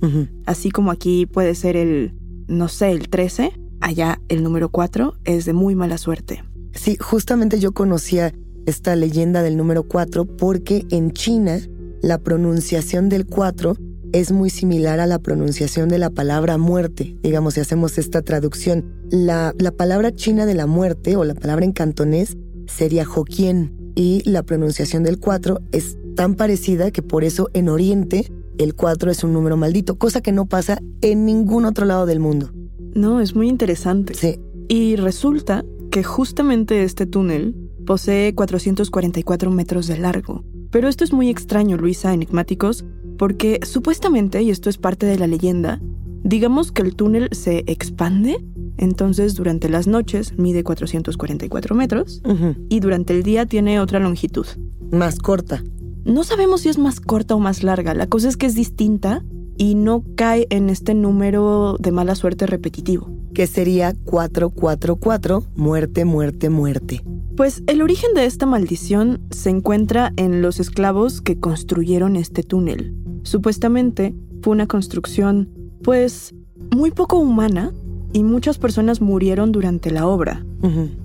Así 0.46 0.72
como 0.72 0.90
aquí 0.90 1.26
puede 1.26 1.54
ser 1.54 1.76
el, 1.76 2.12
no 2.48 2.66
sé, 2.66 2.90
el 2.90 3.08
13, 3.08 3.52
allá 3.80 4.20
el 4.28 4.42
número 4.42 4.70
4 4.70 5.14
es 5.22 5.44
de 5.44 5.52
muy 5.52 5.76
mala 5.76 5.96
suerte. 5.96 6.42
Sí, 6.72 6.96
justamente 7.00 7.60
yo 7.60 7.70
conocía 7.70 8.34
esta 8.66 8.96
leyenda 8.96 9.44
del 9.44 9.56
número 9.56 9.84
4 9.84 10.24
porque 10.24 10.86
en 10.90 11.12
China 11.12 11.60
la 12.02 12.18
pronunciación 12.18 13.08
del 13.08 13.26
4 13.26 13.76
es 14.12 14.32
muy 14.32 14.50
similar 14.50 14.98
a 14.98 15.06
la 15.06 15.20
pronunciación 15.20 15.88
de 15.88 15.98
la 15.98 16.10
palabra 16.10 16.58
muerte, 16.58 17.16
digamos, 17.22 17.54
si 17.54 17.60
hacemos 17.60 17.96
esta 17.96 18.22
traducción. 18.22 18.92
La, 19.08 19.54
la 19.56 19.70
palabra 19.70 20.12
china 20.12 20.46
de 20.46 20.54
la 20.54 20.66
muerte 20.66 21.14
o 21.14 21.22
la 21.22 21.36
palabra 21.36 21.64
en 21.64 21.70
cantonés 21.70 22.36
sería 22.66 23.06
Hokkien 23.06 23.92
y 23.94 24.28
la 24.28 24.42
pronunciación 24.42 25.04
del 25.04 25.20
4 25.20 25.60
es 25.70 25.96
tan 26.14 26.34
parecida 26.34 26.90
que 26.90 27.02
por 27.02 27.24
eso 27.24 27.50
en 27.54 27.68
Oriente 27.68 28.30
el 28.58 28.74
4 28.74 29.10
es 29.10 29.24
un 29.24 29.32
número 29.32 29.56
maldito, 29.56 29.98
cosa 29.98 30.20
que 30.20 30.32
no 30.32 30.46
pasa 30.46 30.80
en 31.00 31.24
ningún 31.24 31.64
otro 31.64 31.86
lado 31.86 32.06
del 32.06 32.20
mundo. 32.20 32.50
No, 32.94 33.20
es 33.20 33.34
muy 33.34 33.48
interesante. 33.48 34.14
Sí. 34.14 34.38
Y 34.68 34.96
resulta 34.96 35.64
que 35.90 36.02
justamente 36.02 36.84
este 36.84 37.06
túnel 37.06 37.54
posee 37.86 38.34
444 38.34 39.50
metros 39.50 39.86
de 39.86 39.98
largo. 39.98 40.44
Pero 40.70 40.88
esto 40.88 41.04
es 41.04 41.12
muy 41.12 41.28
extraño, 41.28 41.76
Luisa, 41.76 42.12
enigmáticos, 42.12 42.84
porque 43.18 43.60
supuestamente, 43.62 44.42
y 44.42 44.50
esto 44.50 44.70
es 44.70 44.78
parte 44.78 45.06
de 45.06 45.18
la 45.18 45.26
leyenda, 45.26 45.80
digamos 46.22 46.72
que 46.72 46.82
el 46.82 46.94
túnel 46.94 47.28
se 47.32 47.64
expande 47.66 48.38
entonces, 48.82 49.34
durante 49.34 49.68
las 49.68 49.86
noches 49.86 50.36
mide 50.38 50.64
444 50.64 51.74
metros 51.74 52.22
y 52.68 52.80
durante 52.80 53.12
el 53.12 53.22
día 53.22 53.46
tiene 53.46 53.80
otra 53.80 54.00
longitud. 54.00 54.46
Más 54.90 55.18
corta. 55.18 55.62
No 56.04 56.24
sabemos 56.24 56.62
si 56.62 56.68
es 56.68 56.78
más 56.78 57.00
corta 57.00 57.34
o 57.34 57.38
más 57.38 57.62
larga. 57.62 57.94
La 57.94 58.08
cosa 58.08 58.28
es 58.28 58.36
que 58.36 58.46
es 58.46 58.54
distinta 58.54 59.24
y 59.56 59.76
no 59.76 60.02
cae 60.16 60.46
en 60.50 60.68
este 60.68 60.94
número 60.94 61.76
de 61.78 61.92
mala 61.92 62.14
suerte 62.16 62.46
repetitivo. 62.46 63.08
Que 63.34 63.46
sería 63.46 63.94
444, 64.04 65.44
muerte, 65.54 66.04
muerte, 66.04 66.50
muerte. 66.50 67.04
Pues 67.36 67.62
el 67.66 67.80
origen 67.82 68.14
de 68.14 68.26
esta 68.26 68.46
maldición 68.46 69.20
se 69.30 69.50
encuentra 69.50 70.12
en 70.16 70.42
los 70.42 70.58
esclavos 70.58 71.20
que 71.20 71.38
construyeron 71.38 72.16
este 72.16 72.42
túnel. 72.42 72.94
Supuestamente 73.22 74.14
fue 74.42 74.52
una 74.52 74.66
construcción, 74.66 75.48
pues, 75.82 76.34
muy 76.74 76.90
poco 76.90 77.18
humana 77.18 77.72
y 78.12 78.24
muchas 78.24 78.58
personas 78.58 79.00
murieron 79.00 79.52
durante 79.52 79.90
la 79.90 80.06
obra. 80.06 80.44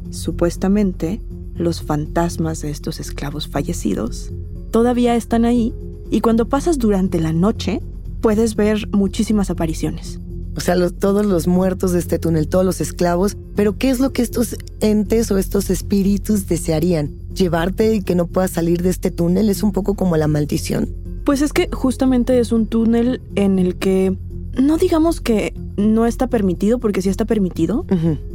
Supuestamente, 0.09 1.21
los 1.53 1.81
fantasmas 1.81 2.61
de 2.61 2.71
estos 2.71 2.99
esclavos 2.99 3.47
fallecidos 3.47 4.31
todavía 4.71 5.15
están 5.15 5.45
ahí 5.45 5.73
y 6.09 6.21
cuando 6.21 6.47
pasas 6.47 6.77
durante 6.77 7.19
la 7.19 7.33
noche 7.33 7.81
puedes 8.21 8.55
ver 8.55 8.87
muchísimas 8.91 9.49
apariciones. 9.49 10.19
O 10.55 10.59
sea, 10.59 10.75
todos 10.89 11.25
los 11.25 11.47
muertos 11.47 11.91
de 11.91 11.99
este 11.99 12.17
túnel, 12.17 12.47
todos 12.47 12.65
los 12.65 12.81
esclavos, 12.81 13.37
pero 13.55 13.77
¿qué 13.77 13.91
es 13.91 13.99
lo 13.99 14.11
que 14.11 14.23
estos 14.23 14.57
entes 14.79 15.29
o 15.29 15.37
estos 15.37 15.69
espíritus 15.69 16.47
desearían? 16.47 17.11
¿Llevarte 17.35 17.93
y 17.93 18.01
que 18.01 18.15
no 18.15 18.25
puedas 18.25 18.51
salir 18.51 18.81
de 18.81 18.89
este 18.89 19.11
túnel? 19.11 19.49
¿Es 19.49 19.61
un 19.61 19.71
poco 19.71 19.93
como 19.93 20.17
la 20.17 20.27
maldición? 20.27 20.89
Pues 21.25 21.43
es 21.43 21.53
que 21.53 21.69
justamente 21.71 22.39
es 22.39 22.51
un 22.51 22.65
túnel 22.65 23.21
en 23.35 23.59
el 23.59 23.75
que 23.75 24.17
no 24.57 24.77
digamos 24.77 25.21
que 25.21 25.53
no 25.75 26.07
está 26.07 26.27
permitido, 26.27 26.79
porque 26.79 27.03
sí 27.03 27.09
está 27.09 27.25
permitido, 27.25 27.85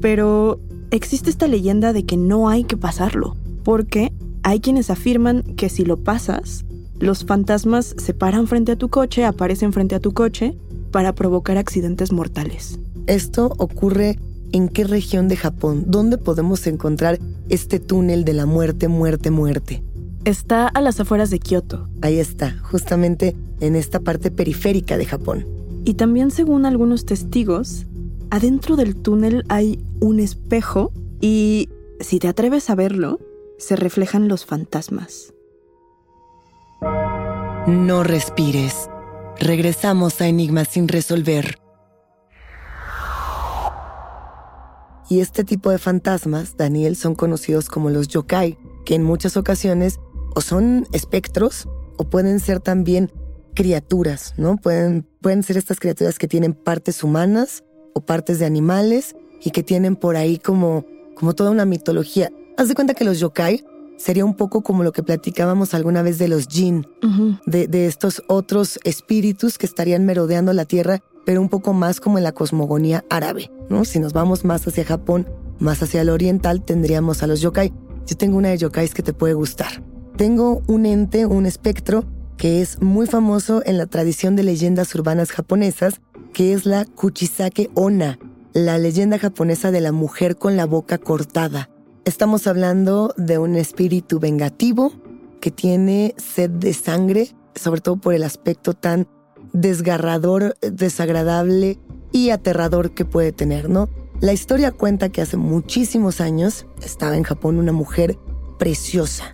pero 0.00 0.60
existe 0.92 1.30
esta 1.30 1.48
leyenda 1.48 1.92
de 1.92 2.04
que 2.04 2.16
no 2.16 2.48
hay 2.48 2.62
que 2.62 2.76
pasarlo, 2.76 3.36
porque 3.64 4.12
hay 4.42 4.60
quienes 4.60 4.90
afirman 4.90 5.42
que 5.42 5.68
si 5.68 5.84
lo 5.84 5.96
pasas, 5.96 6.64
los 6.98 7.24
fantasmas 7.24 7.94
se 7.98 8.14
paran 8.14 8.46
frente 8.46 8.72
a 8.72 8.76
tu 8.76 8.88
coche, 8.88 9.24
aparecen 9.24 9.72
frente 9.72 9.94
a 9.94 10.00
tu 10.00 10.12
coche, 10.12 10.56
para 10.90 11.14
provocar 11.14 11.56
accidentes 11.56 12.12
mortales. 12.12 12.78
¿Esto 13.06 13.54
ocurre 13.58 14.18
en 14.52 14.68
qué 14.68 14.84
región 14.84 15.26
de 15.26 15.36
Japón? 15.36 15.84
¿Dónde 15.88 16.18
podemos 16.18 16.66
encontrar 16.66 17.18
este 17.48 17.80
túnel 17.80 18.24
de 18.24 18.34
la 18.34 18.46
muerte, 18.46 18.88
muerte, 18.88 19.30
muerte? 19.30 19.82
Está 20.24 20.68
a 20.68 20.80
las 20.80 21.00
afueras 21.00 21.30
de 21.30 21.40
Kioto. 21.40 21.88
Ahí 22.02 22.18
está, 22.18 22.56
justamente 22.62 23.34
en 23.60 23.74
esta 23.74 23.98
parte 23.98 24.30
periférica 24.30 24.96
de 24.96 25.06
Japón. 25.06 25.46
Y 25.84 25.94
también 25.94 26.30
según 26.30 26.64
algunos 26.66 27.06
testigos, 27.06 27.86
adentro 28.30 28.76
del 28.76 28.94
túnel 28.94 29.44
hay 29.48 29.82
un 29.98 30.20
espejo 30.20 30.92
y, 31.20 31.70
si 31.98 32.20
te 32.20 32.28
atreves 32.28 32.70
a 32.70 32.76
verlo, 32.76 33.18
se 33.62 33.76
reflejan 33.76 34.28
los 34.28 34.44
fantasmas. 34.44 35.32
No 37.66 38.02
respires. 38.02 38.88
Regresamos 39.38 40.20
a 40.20 40.26
Enigmas 40.26 40.68
sin 40.68 40.88
resolver. 40.88 41.58
Y 45.08 45.20
este 45.20 45.44
tipo 45.44 45.70
de 45.70 45.78
fantasmas, 45.78 46.56
Daniel, 46.56 46.96
son 46.96 47.14
conocidos 47.14 47.68
como 47.68 47.90
los 47.90 48.08
yokai, 48.08 48.58
que 48.84 48.94
en 48.94 49.04
muchas 49.04 49.36
ocasiones 49.36 50.00
o 50.34 50.40
son 50.40 50.88
espectros 50.92 51.68
o 51.98 52.04
pueden 52.04 52.40
ser 52.40 52.58
también 52.60 53.12
criaturas, 53.54 54.34
¿no? 54.38 54.56
Pueden, 54.56 55.06
pueden 55.20 55.42
ser 55.42 55.56
estas 55.56 55.78
criaturas 55.78 56.18
que 56.18 56.28
tienen 56.28 56.54
partes 56.54 57.04
humanas 57.04 57.62
o 57.94 58.00
partes 58.00 58.38
de 58.38 58.46
animales 58.46 59.14
y 59.40 59.50
que 59.50 59.62
tienen 59.62 59.94
por 59.94 60.16
ahí 60.16 60.38
como, 60.38 60.84
como 61.14 61.34
toda 61.34 61.50
una 61.50 61.66
mitología. 61.66 62.32
Haz 62.56 62.68
de 62.68 62.74
cuenta 62.74 62.94
que 62.94 63.04
los 63.04 63.18
yokai 63.18 63.64
sería 63.96 64.24
un 64.24 64.34
poco 64.34 64.62
como 64.62 64.82
lo 64.82 64.92
que 64.92 65.02
platicábamos 65.02 65.74
alguna 65.74 66.02
vez 66.02 66.18
de 66.18 66.28
los 66.28 66.48
jin, 66.48 66.86
de, 67.46 67.66
de, 67.66 67.86
estos 67.86 68.22
otros 68.26 68.80
espíritus 68.84 69.58
que 69.58 69.66
estarían 69.66 70.04
merodeando 70.04 70.52
la 70.52 70.64
tierra, 70.64 71.02
pero 71.24 71.40
un 71.40 71.48
poco 71.48 71.72
más 71.72 72.00
como 72.00 72.18
en 72.18 72.24
la 72.24 72.32
cosmogonía 72.32 73.04
árabe, 73.10 73.50
¿no? 73.68 73.84
Si 73.84 74.00
nos 74.00 74.12
vamos 74.12 74.44
más 74.44 74.66
hacia 74.66 74.84
Japón, 74.84 75.28
más 75.58 75.82
hacia 75.82 76.02
el 76.02 76.10
oriental, 76.10 76.64
tendríamos 76.64 77.22
a 77.22 77.26
los 77.26 77.40
yokai. 77.40 77.72
Yo 78.06 78.16
tengo 78.16 78.36
una 78.36 78.48
de 78.48 78.58
yokais 78.58 78.94
que 78.94 79.02
te 79.02 79.12
puede 79.12 79.34
gustar. 79.34 79.82
Tengo 80.16 80.62
un 80.66 80.86
ente, 80.86 81.24
un 81.24 81.46
espectro 81.46 82.04
que 82.36 82.60
es 82.60 82.82
muy 82.82 83.06
famoso 83.06 83.62
en 83.64 83.78
la 83.78 83.86
tradición 83.86 84.34
de 84.34 84.42
leyendas 84.42 84.94
urbanas 84.94 85.30
japonesas, 85.30 86.00
que 86.32 86.52
es 86.52 86.66
la 86.66 86.84
Kuchisake 86.84 87.70
Onna, 87.74 88.18
la 88.52 88.78
leyenda 88.78 89.18
japonesa 89.18 89.70
de 89.70 89.80
la 89.80 89.92
mujer 89.92 90.36
con 90.36 90.56
la 90.56 90.66
boca 90.66 90.98
cortada. 90.98 91.70
Estamos 92.04 92.48
hablando 92.48 93.14
de 93.16 93.38
un 93.38 93.54
espíritu 93.54 94.18
vengativo 94.18 94.92
que 95.40 95.52
tiene 95.52 96.16
sed 96.18 96.50
de 96.50 96.74
sangre, 96.74 97.28
sobre 97.54 97.80
todo 97.80 97.96
por 97.96 98.12
el 98.12 98.24
aspecto 98.24 98.74
tan 98.74 99.06
desgarrador, 99.52 100.56
desagradable 100.60 101.78
y 102.10 102.30
aterrador 102.30 102.92
que 102.92 103.04
puede 103.04 103.30
tener, 103.30 103.70
¿no? 103.70 103.88
La 104.20 104.32
historia 104.32 104.72
cuenta 104.72 105.10
que 105.10 105.22
hace 105.22 105.36
muchísimos 105.36 106.20
años 106.20 106.66
estaba 106.82 107.16
en 107.16 107.22
Japón 107.22 107.56
una 107.56 107.72
mujer 107.72 108.18
preciosa, 108.58 109.32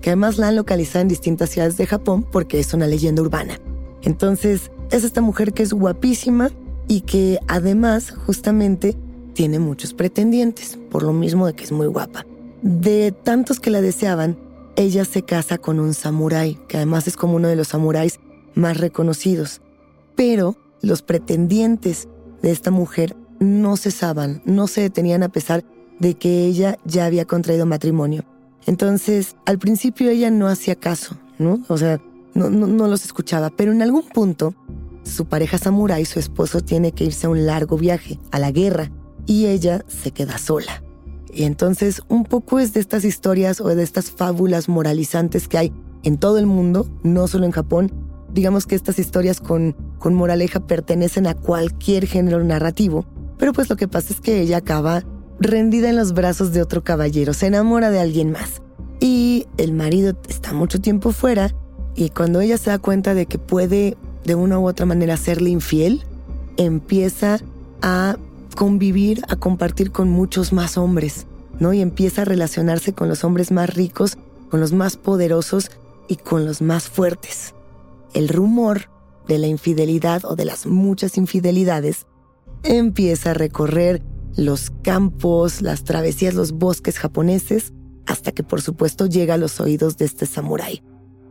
que 0.00 0.08
además 0.08 0.38
la 0.38 0.48
han 0.48 0.56
localizado 0.56 1.02
en 1.02 1.08
distintas 1.08 1.50
ciudades 1.50 1.76
de 1.76 1.86
Japón 1.86 2.26
porque 2.32 2.58
es 2.58 2.72
una 2.72 2.86
leyenda 2.86 3.20
urbana. 3.20 3.60
Entonces, 4.00 4.70
es 4.90 5.04
esta 5.04 5.20
mujer 5.20 5.52
que 5.52 5.64
es 5.64 5.74
guapísima 5.74 6.50
y 6.88 7.02
que 7.02 7.40
además 7.46 8.14
justamente 8.24 8.96
tiene 9.36 9.58
muchos 9.58 9.92
pretendientes, 9.92 10.78
por 10.90 11.02
lo 11.02 11.12
mismo 11.12 11.46
de 11.46 11.52
que 11.52 11.64
es 11.64 11.70
muy 11.70 11.86
guapa. 11.86 12.26
De 12.62 13.12
tantos 13.12 13.60
que 13.60 13.68
la 13.68 13.82
deseaban, 13.82 14.38
ella 14.76 15.04
se 15.04 15.22
casa 15.22 15.58
con 15.58 15.78
un 15.78 15.92
samurái, 15.92 16.58
que 16.68 16.78
además 16.78 17.06
es 17.06 17.18
como 17.18 17.36
uno 17.36 17.46
de 17.46 17.54
los 17.54 17.68
samuráis 17.68 18.18
más 18.54 18.78
reconocidos. 18.78 19.60
Pero 20.16 20.56
los 20.80 21.02
pretendientes 21.02 22.08
de 22.40 22.50
esta 22.50 22.70
mujer 22.70 23.14
no 23.38 23.76
cesaban, 23.76 24.40
no 24.46 24.68
se 24.68 24.80
detenían 24.80 25.22
a 25.22 25.28
pesar 25.28 25.64
de 26.00 26.14
que 26.14 26.46
ella 26.46 26.78
ya 26.86 27.04
había 27.04 27.26
contraído 27.26 27.66
matrimonio. 27.66 28.24
Entonces, 28.64 29.36
al 29.44 29.58
principio 29.58 30.08
ella 30.08 30.30
no 30.30 30.48
hacía 30.48 30.76
caso, 30.76 31.18
¿no? 31.38 31.60
O 31.68 31.76
sea, 31.76 32.00
no, 32.32 32.88
los 32.88 33.04
escuchaba, 33.04 33.50
pero 33.50 33.70
en 33.70 33.82
algún 33.82 34.08
punto 34.08 34.54
su 35.02 35.26
pareja 35.26 35.58
samurái, 35.58 36.06
su 36.06 36.18
esposo, 36.18 36.62
tiene 36.62 36.92
que 36.92 37.04
irse 37.04 37.26
a 37.26 37.30
un 37.30 37.44
largo 37.44 37.76
viaje, 37.76 38.18
a 38.30 38.38
la 38.38 38.50
guerra, 38.50 38.90
y 39.26 39.46
ella 39.46 39.84
se 39.88 40.10
queda 40.10 40.38
sola. 40.38 40.82
Y 41.32 41.44
entonces 41.44 42.00
un 42.08 42.24
poco 42.24 42.58
es 42.58 42.72
de 42.72 42.80
estas 42.80 43.04
historias 43.04 43.60
o 43.60 43.68
de 43.68 43.82
estas 43.82 44.10
fábulas 44.10 44.68
moralizantes 44.68 45.48
que 45.48 45.58
hay 45.58 45.72
en 46.02 46.18
todo 46.18 46.38
el 46.38 46.46
mundo, 46.46 46.88
no 47.02 47.28
solo 47.28 47.44
en 47.44 47.50
Japón. 47.50 47.92
Digamos 48.32 48.66
que 48.66 48.74
estas 48.74 48.98
historias 48.98 49.40
con, 49.40 49.76
con 49.98 50.14
moraleja 50.14 50.60
pertenecen 50.60 51.26
a 51.26 51.34
cualquier 51.34 52.06
género 52.06 52.42
narrativo, 52.42 53.04
pero 53.38 53.52
pues 53.52 53.68
lo 53.68 53.76
que 53.76 53.88
pasa 53.88 54.12
es 54.12 54.20
que 54.20 54.40
ella 54.40 54.58
acaba 54.58 55.04
rendida 55.38 55.90
en 55.90 55.96
los 55.96 56.14
brazos 56.14 56.52
de 56.52 56.62
otro 56.62 56.82
caballero, 56.82 57.34
se 57.34 57.46
enamora 57.46 57.90
de 57.90 58.00
alguien 58.00 58.30
más. 58.30 58.62
Y 59.00 59.46
el 59.58 59.72
marido 59.72 60.16
está 60.28 60.52
mucho 60.52 60.80
tiempo 60.80 61.12
fuera 61.12 61.54
y 61.94 62.10
cuando 62.10 62.40
ella 62.40 62.58
se 62.58 62.70
da 62.70 62.78
cuenta 62.78 63.14
de 63.14 63.26
que 63.26 63.38
puede 63.38 63.96
de 64.24 64.34
una 64.34 64.58
u 64.58 64.66
otra 64.66 64.86
manera 64.86 65.16
serle 65.16 65.50
infiel, 65.50 66.02
empieza 66.56 67.38
a 67.82 68.16
convivir, 68.56 69.22
a 69.28 69.36
compartir 69.36 69.92
con 69.92 70.08
muchos 70.08 70.52
más 70.52 70.76
hombres, 70.76 71.28
¿no? 71.60 71.72
Y 71.72 71.80
empieza 71.80 72.22
a 72.22 72.24
relacionarse 72.24 72.92
con 72.92 73.08
los 73.08 73.22
hombres 73.22 73.52
más 73.52 73.72
ricos, 73.72 74.18
con 74.50 74.58
los 74.58 74.72
más 74.72 74.96
poderosos 74.96 75.70
y 76.08 76.16
con 76.16 76.44
los 76.44 76.60
más 76.60 76.88
fuertes. 76.88 77.54
El 78.14 78.28
rumor 78.28 78.90
de 79.28 79.38
la 79.38 79.46
infidelidad 79.46 80.24
o 80.24 80.34
de 80.34 80.44
las 80.44 80.66
muchas 80.66 81.16
infidelidades 81.18 82.06
empieza 82.64 83.30
a 83.30 83.34
recorrer 83.34 84.02
los 84.36 84.70
campos, 84.82 85.62
las 85.62 85.84
travesías, 85.84 86.34
los 86.34 86.52
bosques 86.52 86.98
japoneses, 86.98 87.72
hasta 88.06 88.32
que 88.32 88.42
por 88.42 88.62
supuesto 88.62 89.06
llega 89.06 89.34
a 89.34 89.38
los 89.38 89.60
oídos 89.60 89.96
de 89.96 90.06
este 90.06 90.26
samurái. 90.26 90.82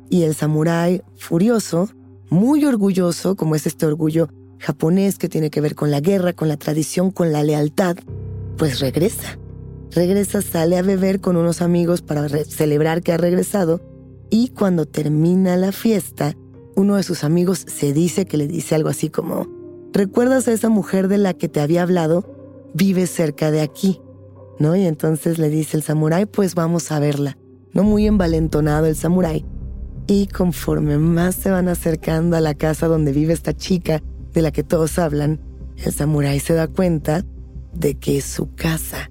Y 0.09 0.23
el 0.23 0.35
samurái, 0.35 1.01
furioso, 1.17 1.89
muy 2.29 2.65
orgulloso, 2.65 3.35
como 3.35 3.55
es 3.55 3.65
este 3.67 3.85
orgullo 3.85 4.29
japonés 4.65 5.19
que 5.19 5.29
tiene 5.29 5.51
que 5.51 5.61
ver 5.61 5.75
con 5.75 5.91
la 5.91 5.99
guerra, 5.99 6.33
con 6.33 6.47
la 6.47 6.57
tradición, 6.57 7.11
con 7.11 7.31
la 7.31 7.43
lealtad, 7.43 7.97
pues 8.57 8.79
regresa. 8.79 9.37
Regresa, 9.91 10.41
sale 10.41 10.77
a 10.77 10.81
beber 10.81 11.21
con 11.21 11.37
unos 11.37 11.61
amigos 11.61 12.01
para 12.01 12.27
celebrar 12.27 13.03
que 13.03 13.13
ha 13.13 13.17
regresado 13.17 13.81
y 14.31 14.49
cuando 14.49 14.87
termina 14.87 15.55
la 15.55 15.71
fiesta, 15.71 16.35
uno 16.75 16.95
de 16.95 17.03
sus 17.03 17.23
amigos 17.23 17.63
se 17.67 17.93
dice 17.93 18.25
que 18.25 18.37
le 18.37 18.47
dice 18.47 18.73
algo 18.73 18.89
así 18.89 19.09
como, 19.09 19.47
¿recuerdas 19.93 20.47
a 20.47 20.53
esa 20.53 20.69
mujer 20.69 21.09
de 21.09 21.19
la 21.19 21.35
que 21.35 21.47
te 21.47 21.61
había 21.61 21.83
hablado? 21.83 22.25
Vive 22.73 23.05
cerca 23.05 23.51
de 23.51 23.61
aquí, 23.61 24.01
¿no? 24.57 24.75
Y 24.75 24.85
entonces 24.85 25.37
le 25.37 25.49
dice 25.49 25.77
el 25.77 25.83
samurái, 25.83 26.25
pues 26.25 26.55
vamos 26.55 26.91
a 26.91 26.99
verla. 26.99 27.37
No 27.71 27.83
muy 27.83 28.07
envalentonado 28.07 28.87
el 28.87 28.95
samurái. 28.95 29.45
Y 30.07 30.27
conforme 30.27 30.97
más 30.97 31.35
se 31.35 31.51
van 31.51 31.67
acercando 31.67 32.35
a 32.35 32.41
la 32.41 32.55
casa 32.55 32.87
donde 32.87 33.11
vive 33.11 33.33
esta 33.33 33.55
chica 33.55 34.01
de 34.35 34.41
la 34.41 34.51
que 34.51 34.63
todos 34.63 34.99
hablan, 34.99 35.39
el 35.77 35.91
samurái 35.91 36.39
se 36.39 36.53
da 36.53 36.67
cuenta 36.67 37.25
de 37.73 37.95
que 37.95 38.17
es 38.17 38.25
su 38.25 38.53
casa, 38.53 39.09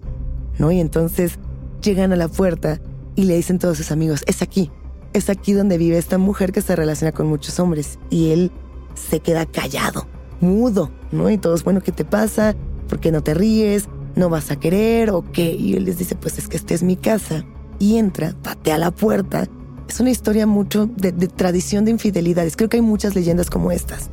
¿no? 0.58 0.70
Y 0.70 0.80
entonces 0.80 1.38
llegan 1.82 2.12
a 2.12 2.16
la 2.16 2.28
puerta 2.28 2.80
y 3.16 3.24
le 3.24 3.36
dicen 3.36 3.58
todos 3.58 3.78
sus 3.78 3.90
amigos, 3.90 4.22
es 4.26 4.42
aquí, 4.42 4.70
es 5.12 5.30
aquí 5.30 5.52
donde 5.52 5.78
vive 5.78 5.98
esta 5.98 6.18
mujer 6.18 6.52
que 6.52 6.60
se 6.60 6.76
relaciona 6.76 7.12
con 7.12 7.26
muchos 7.26 7.58
hombres. 7.58 7.98
Y 8.10 8.30
él 8.30 8.52
se 8.94 9.20
queda 9.20 9.46
callado, 9.46 10.06
mudo, 10.40 10.90
¿no? 11.10 11.30
Y 11.30 11.38
todos, 11.38 11.64
bueno, 11.64 11.80
¿qué 11.80 11.92
te 11.92 12.04
pasa? 12.04 12.54
¿Por 12.88 13.00
qué 13.00 13.10
no 13.10 13.22
te 13.22 13.34
ríes? 13.34 13.88
¿No 14.16 14.28
vas 14.28 14.50
a 14.50 14.56
querer 14.56 15.10
o 15.10 15.24
qué? 15.32 15.52
Y 15.52 15.74
él 15.74 15.84
les 15.84 15.98
dice, 15.98 16.16
pues 16.16 16.38
es 16.38 16.48
que 16.48 16.56
esta 16.56 16.74
es 16.74 16.82
mi 16.82 16.96
casa. 16.96 17.44
Y 17.78 17.96
entra, 17.96 18.34
patea 18.42 18.78
la 18.78 18.90
puerta. 18.90 19.48
Es 19.88 20.00
una 20.00 20.10
historia 20.10 20.46
mucho 20.46 20.86
de, 20.86 21.12
de 21.12 21.28
tradición 21.28 21.84
de 21.84 21.92
infidelidades. 21.92 22.56
Creo 22.56 22.68
que 22.68 22.76
hay 22.76 22.82
muchas 22.82 23.14
leyendas 23.14 23.50
como 23.50 23.72
estas. 23.72 24.10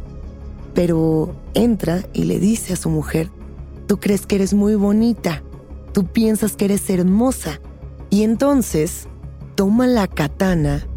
Pero 0.73 1.35
entra 1.53 2.03
y 2.13 2.23
le 2.23 2.39
dice 2.39 2.73
a 2.73 2.77
su 2.77 2.89
mujer, 2.89 3.29
tú 3.87 3.99
crees 3.99 4.25
que 4.25 4.35
eres 4.35 4.53
muy 4.53 4.75
bonita, 4.75 5.43
tú 5.93 6.05
piensas 6.05 6.55
que 6.55 6.65
eres 6.65 6.89
hermosa. 6.89 7.59
Y 8.09 8.23
entonces 8.23 9.07
toma 9.55 9.87
la 9.87 10.07
katana 10.07 10.87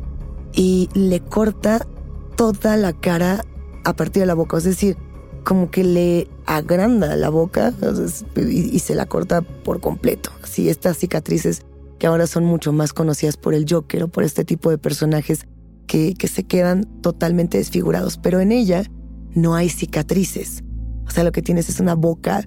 y 0.53 0.89
le 0.95 1.21
corta 1.21 1.87
toda 2.37 2.77
la 2.77 2.93
cara 2.93 3.45
a 3.85 3.95
partir 3.95 4.23
de 4.23 4.27
la 4.27 4.35
boca. 4.35 4.57
Es 4.57 4.65
decir, 4.65 4.97
como 5.45 5.71
que 5.71 5.85
le 5.85 6.29
agranda 6.47 7.15
la 7.17 7.29
boca 7.29 7.73
y, 8.37 8.79
se 8.79 8.95
la 8.95 9.07
corta 9.07 9.43
por 9.43 9.81
completo. 9.81 10.31
Así 10.43 10.69
estas 10.69 10.99
cicatrices 10.99 11.63
que 11.99 12.07
ahora 12.07 12.27
son 12.27 12.45
mucho 12.45 12.73
más 12.73 12.93
conocidas 12.93 13.37
por 13.37 13.55
el 13.55 13.67
Joker 13.69 14.05
o 14.05 14.09
por 14.09 14.25
este 14.25 14.45
tipo 14.45 14.71
de 14.71 14.79
personajes 14.79 15.47
que, 15.87 16.15
que 16.15 16.29
se 16.29 16.45
quedan 16.45 16.85
totalmente 17.03 17.59
desfigurados. 17.59 18.19
Pero 18.19 18.41
en 18.41 18.53
ella 18.53 18.85
no 19.35 19.55
hay 19.55 19.69
cicatrices. 19.69 20.63
O 21.07 21.11
sea, 21.11 21.25
lo 21.25 21.33
que 21.33 21.43
tienes 21.43 21.69
es 21.69 21.81
una 21.81 21.95
boca 21.95 22.45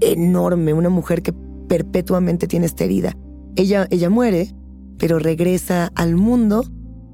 enorme, 0.00 0.72
una 0.72 0.88
mujer 0.88 1.22
que 1.22 1.32
perpetuamente 1.68 2.46
tiene 2.46 2.66
esta 2.66 2.84
herida. 2.84 3.16
Ella, 3.56 3.86
ella 3.90 4.10
muere, 4.10 4.54
pero 4.98 5.18
regresa 5.18 5.90
al 5.94 6.16
mundo 6.16 6.64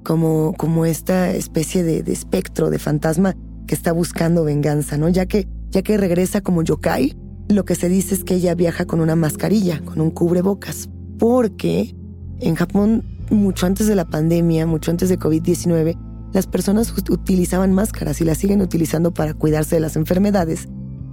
como, 0.05 0.55
como 0.57 0.87
esta 0.87 1.31
especie 1.31 1.83
de, 1.83 2.01
espectro, 2.13 2.71
de 2.71 2.79
fantasma 2.79 3.35
que 3.67 3.75
está 3.75 3.93
buscando 3.93 4.45
venganza, 4.45 4.97
¿no? 4.97 5.09
Ya 5.09 5.27
que, 5.27 5.49
ya 5.71 5.83
que 5.83 5.97
regresa 5.97 6.41
como 6.41 6.63
yokai, 6.63 7.17
lo 7.49 7.65
que 7.65 7.75
se 7.75 7.89
dice 7.89 8.15
es 8.15 8.25
que 8.25 8.35
ella 8.35 8.55
viaja 8.55 8.87
con 8.87 9.01
una 9.01 9.17
mascarilla, 9.17 9.81
con 9.85 10.01
un 10.01 10.11
cubrebocas, 10.11 10.89
porque 11.19 11.95
en 12.41 12.55
Japón, 12.55 13.05
mucho 13.31 13.67
antes 13.67 13.87
de 13.87 13.97
la 13.97 14.05
pandemia, 14.05 14.67
mucho 14.67 14.91
antes 14.91 15.09
de 15.09 15.19
COVID-19, 15.19 15.97
las 16.37 16.47
personas 16.47 16.93
utilizaban 17.09 17.73
máscaras 17.73 18.21
y 18.21 18.25
las 18.27 18.37
siguen 18.37 18.61
utilizando 18.61 19.11
para 19.11 19.33
cuidarse 19.33 19.77
de 19.77 19.81
las 19.81 19.97
enfermedades. 19.97 20.69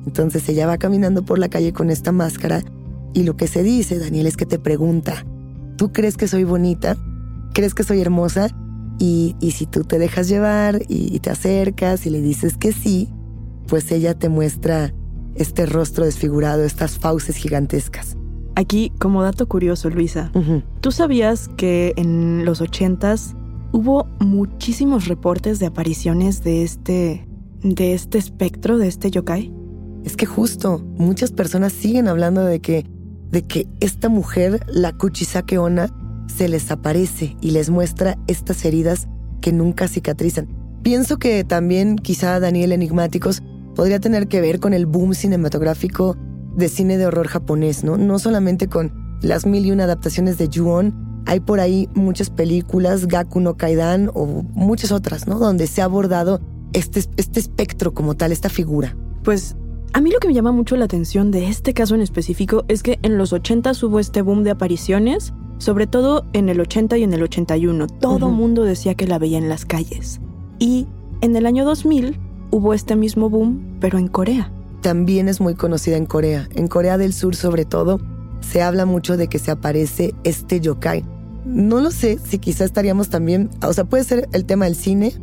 Entonces 0.05 0.49
ella 0.49 0.67
va 0.67 0.77
caminando 0.77 1.23
por 1.23 1.39
la 1.39 1.47
calle 1.47 1.71
con 1.71 1.89
esta 1.89 2.11
máscara 2.11 2.61
y 3.13 3.23
lo 3.23 3.37
que 3.37 3.47
se 3.47 3.63
dice, 3.63 3.99
Daniel, 3.99 4.27
es 4.27 4.35
que 4.35 4.45
te 4.45 4.59
pregunta, 4.59 5.25
¿tú 5.77 5.93
crees 5.93 6.17
que 6.17 6.27
soy 6.27 6.43
bonita? 6.43 6.97
¿Crees 7.53 7.73
que 7.73 7.85
soy 7.85 8.01
hermosa? 8.01 8.49
Y, 8.99 9.37
si 9.55 9.65
tú 9.65 9.85
te 9.85 9.97
dejas 9.97 10.27
llevar 10.27 10.81
y, 10.89 11.17
te 11.19 11.29
acercas 11.29 12.05
y 12.05 12.09
le 12.09 12.19
dices 12.19 12.57
que 12.57 12.73
sí, 12.73 13.07
pues 13.67 13.93
ella 13.93 14.15
te 14.15 14.27
muestra 14.27 14.93
este 15.35 15.65
rostro 15.65 16.03
desfigurado, 16.03 16.65
estas 16.65 16.99
fauces 16.99 17.37
gigantescas. 17.37 18.17
Aquí, 18.55 18.91
como 18.99 19.23
dato 19.23 19.47
curioso, 19.47 19.89
Luisa, 19.89 20.33
¿tú 20.81 20.91
sabías 20.91 21.47
que 21.55 21.93
en 21.95 22.43
los 22.43 22.59
ochentas 22.59 23.37
hubo 23.73 24.07
muchísimos 24.19 25.07
reportes 25.07 25.59
de 25.59 25.65
apariciones 25.65 26.43
de 26.43 26.63
este, 26.63 27.27
de 27.63 27.93
este 27.93 28.19
espectro, 28.19 28.77
de 28.77 28.87
este 28.87 29.11
yokai. 29.11 29.51
Es 30.05 30.15
que 30.15 30.25
justo, 30.25 30.79
muchas 30.97 31.31
personas 31.31 31.73
siguen 31.73 32.07
hablando 32.07 32.45
de 32.45 32.61
que, 32.61 32.85
de 33.31 33.41
que 33.41 33.67
esta 33.79 34.09
mujer, 34.09 34.63
la 34.67 34.93
Kuchisake 34.93 35.57
Ona, 35.57 35.89
se 36.27 36.47
les 36.47 36.71
aparece 36.71 37.35
y 37.41 37.51
les 37.51 37.69
muestra 37.69 38.17
estas 38.27 38.63
heridas 38.63 39.07
que 39.41 39.51
nunca 39.51 39.87
cicatrizan. 39.87 40.47
Pienso 40.83 41.17
que 41.17 41.43
también 41.43 41.95
quizá 41.95 42.39
Daniel 42.39 42.73
Enigmáticos 42.73 43.41
podría 43.75 43.99
tener 43.99 44.27
que 44.27 44.41
ver 44.41 44.59
con 44.59 44.73
el 44.73 44.85
boom 44.85 45.15
cinematográfico 45.15 46.15
de 46.55 46.69
cine 46.69 46.97
de 46.97 47.07
horror 47.07 47.27
japonés, 47.27 47.83
¿no? 47.83 47.97
No 47.97 48.19
solamente 48.19 48.67
con 48.67 48.93
las 49.21 49.45
mil 49.45 49.65
y 49.65 49.71
una 49.71 49.85
adaptaciones 49.85 50.37
de 50.37 50.47
Ju-On, 50.53 51.12
hay 51.33 51.39
por 51.39 51.59
ahí 51.59 51.89
muchas 51.95 52.29
películas, 52.29 53.07
Gaku 53.07 53.39
no 53.39 53.57
Kaidan 53.57 54.11
o 54.13 54.43
muchas 54.53 54.91
otras, 54.91 55.27
¿no? 55.27 55.39
Donde 55.39 55.65
se 55.65 55.81
ha 55.81 55.85
abordado 55.85 56.41
este, 56.73 57.03
este 57.17 57.39
espectro 57.39 57.91
como 57.91 58.13
tal, 58.13 58.31
esta 58.31 58.49
figura. 58.49 58.95
Pues 59.23 59.55
a 59.93 59.99
mí 59.99 60.11
lo 60.11 60.19
que 60.19 60.27
me 60.27 60.35
llama 60.35 60.51
mucho 60.51 60.75
la 60.75 60.85
atención 60.85 61.31
de 61.31 61.47
este 61.47 61.73
caso 61.73 61.95
en 61.95 62.01
específico 62.01 62.65
es 62.67 62.83
que 62.83 62.99
en 63.01 63.17
los 63.17 63.33
80 63.33 63.71
hubo 63.81 63.99
este 63.99 64.21
boom 64.21 64.43
de 64.43 64.51
apariciones, 64.51 65.33
sobre 65.57 65.87
todo 65.87 66.27
en 66.33 66.49
el 66.49 66.59
80 66.59 66.99
y 66.99 67.03
en 67.03 67.13
el 67.13 67.23
81. 67.23 67.87
Todo 67.87 68.27
el 68.27 68.33
mundo 68.33 68.63
decía 68.63 68.93
que 68.93 69.07
la 69.07 69.17
veía 69.17 69.39
en 69.39 69.49
las 69.49 69.65
calles. 69.65 70.21
Y 70.59 70.85
en 71.21 71.35
el 71.35 71.47
año 71.47 71.65
2000 71.65 72.19
hubo 72.51 72.75
este 72.75 72.95
mismo 72.95 73.31
boom, 73.31 73.77
pero 73.79 73.97
en 73.97 74.07
Corea. 74.07 74.51
También 74.81 75.27
es 75.29 75.41
muy 75.41 75.55
conocida 75.55 75.97
en 75.97 76.05
Corea. 76.05 76.47
En 76.53 76.67
Corea 76.67 76.99
del 76.99 77.11
Sur 77.11 77.35
sobre 77.35 77.65
todo, 77.65 77.99
se 78.41 78.61
habla 78.61 78.85
mucho 78.85 79.17
de 79.17 79.29
que 79.29 79.39
se 79.39 79.49
aparece 79.49 80.13
este 80.23 80.59
yokai. 80.59 81.03
No 81.45 81.81
lo 81.81 81.91
sé 81.91 82.19
si 82.23 82.39
quizá 82.39 82.63
estaríamos 82.63 83.09
también, 83.09 83.49
o 83.61 83.73
sea, 83.73 83.83
puede 83.83 84.03
ser 84.03 84.29
el 84.31 84.45
tema 84.45 84.65
del 84.65 84.75
cine, 84.75 85.13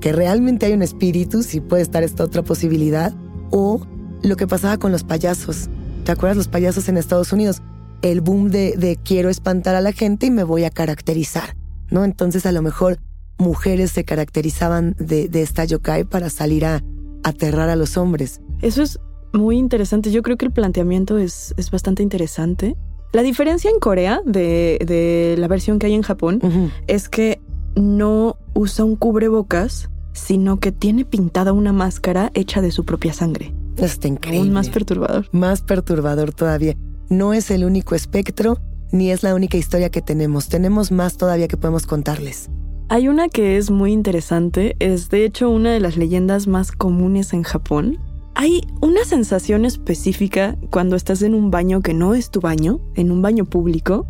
que 0.00 0.12
realmente 0.12 0.66
hay 0.66 0.72
un 0.72 0.82
espíritu, 0.82 1.42
si 1.42 1.60
puede 1.60 1.82
estar 1.82 2.02
esta 2.02 2.24
otra 2.24 2.42
posibilidad, 2.42 3.12
o 3.50 3.80
lo 4.22 4.36
que 4.36 4.46
pasaba 4.46 4.78
con 4.78 4.92
los 4.92 5.04
payasos. 5.04 5.68
¿Te 6.04 6.12
acuerdas 6.12 6.36
los 6.36 6.48
payasos 6.48 6.88
en 6.88 6.96
Estados 6.96 7.32
Unidos? 7.32 7.62
El 8.02 8.20
boom 8.20 8.50
de, 8.50 8.98
quiero 9.04 9.28
espantar 9.28 9.74
a 9.74 9.80
la 9.80 9.92
gente 9.92 10.26
y 10.26 10.30
me 10.30 10.44
voy 10.44 10.64
a 10.64 10.70
caracterizar, 10.70 11.56
¿no? 11.90 12.04
Entonces 12.04 12.46
a 12.46 12.52
lo 12.52 12.62
mejor 12.62 12.98
mujeres 13.38 13.90
se 13.90 14.04
caracterizaban 14.04 14.94
de, 14.98 15.28
esta 15.32 15.64
yokai 15.64 16.04
para 16.04 16.30
salir 16.30 16.64
a 16.64 16.82
aterrar 17.24 17.68
a 17.68 17.76
los 17.76 17.96
hombres. 17.96 18.40
Eso 18.62 18.82
es 18.82 19.00
muy 19.32 19.58
interesante. 19.58 20.12
Yo 20.12 20.22
creo 20.22 20.36
que 20.36 20.46
el 20.46 20.52
planteamiento 20.52 21.18
es, 21.18 21.54
es 21.56 21.70
bastante 21.70 22.02
interesante. 22.02 22.76
La 23.16 23.22
diferencia 23.22 23.70
en 23.70 23.80
Corea 23.80 24.20
de, 24.26 25.36
la 25.38 25.48
versión 25.48 25.78
que 25.78 25.86
hay 25.86 25.94
en 25.94 26.02
Japón 26.02 26.70
es 26.86 27.08
que 27.08 27.40
no 27.74 28.36
usa 28.52 28.84
un 28.84 28.94
cubrebocas, 28.94 29.88
sino 30.12 30.60
que 30.60 30.70
tiene 30.70 31.06
pintada 31.06 31.54
una 31.54 31.72
máscara 31.72 32.30
hecha 32.34 32.60
de 32.60 32.70
su 32.70 32.84
propia 32.84 33.14
sangre. 33.14 33.54
Está 33.78 34.08
increíble. 34.08 34.40
Aún 34.40 34.52
más 34.52 34.68
perturbador. 34.68 35.28
Más 35.32 35.62
perturbador 35.62 36.34
todavía. 36.34 36.76
No 37.08 37.32
es 37.32 37.50
el 37.50 37.64
único 37.64 37.94
espectro, 37.94 38.58
ni 38.92 39.10
es 39.10 39.22
la 39.22 39.34
única 39.34 39.56
historia 39.56 39.88
que 39.88 40.02
tenemos. 40.02 40.50
Tenemos 40.50 40.92
más 40.92 41.16
todavía 41.16 41.48
que 41.48 41.56
podemos 41.56 41.86
contarles. 41.86 42.50
Hay 42.90 43.08
una 43.08 43.30
que 43.30 43.56
es 43.56 43.70
muy 43.70 43.92
interesante, 43.92 44.76
es 44.78 45.08
de 45.08 45.24
hecho 45.24 45.48
una 45.48 45.72
de 45.72 45.80
las 45.80 45.96
leyendas 45.96 46.48
más 46.48 46.70
comunes 46.70 47.32
en 47.32 47.44
Japón. 47.44 47.98
Hay 48.38 48.60
una 48.82 49.02
sensación 49.06 49.64
específica 49.64 50.58
cuando 50.70 50.94
estás 50.94 51.22
en 51.22 51.34
un 51.34 51.50
baño 51.50 51.80
que 51.80 51.94
no 51.94 52.14
es 52.14 52.28
tu 52.30 52.42
baño, 52.42 52.80
en 52.94 53.10
un 53.10 53.22
baño 53.22 53.46
público, 53.46 54.06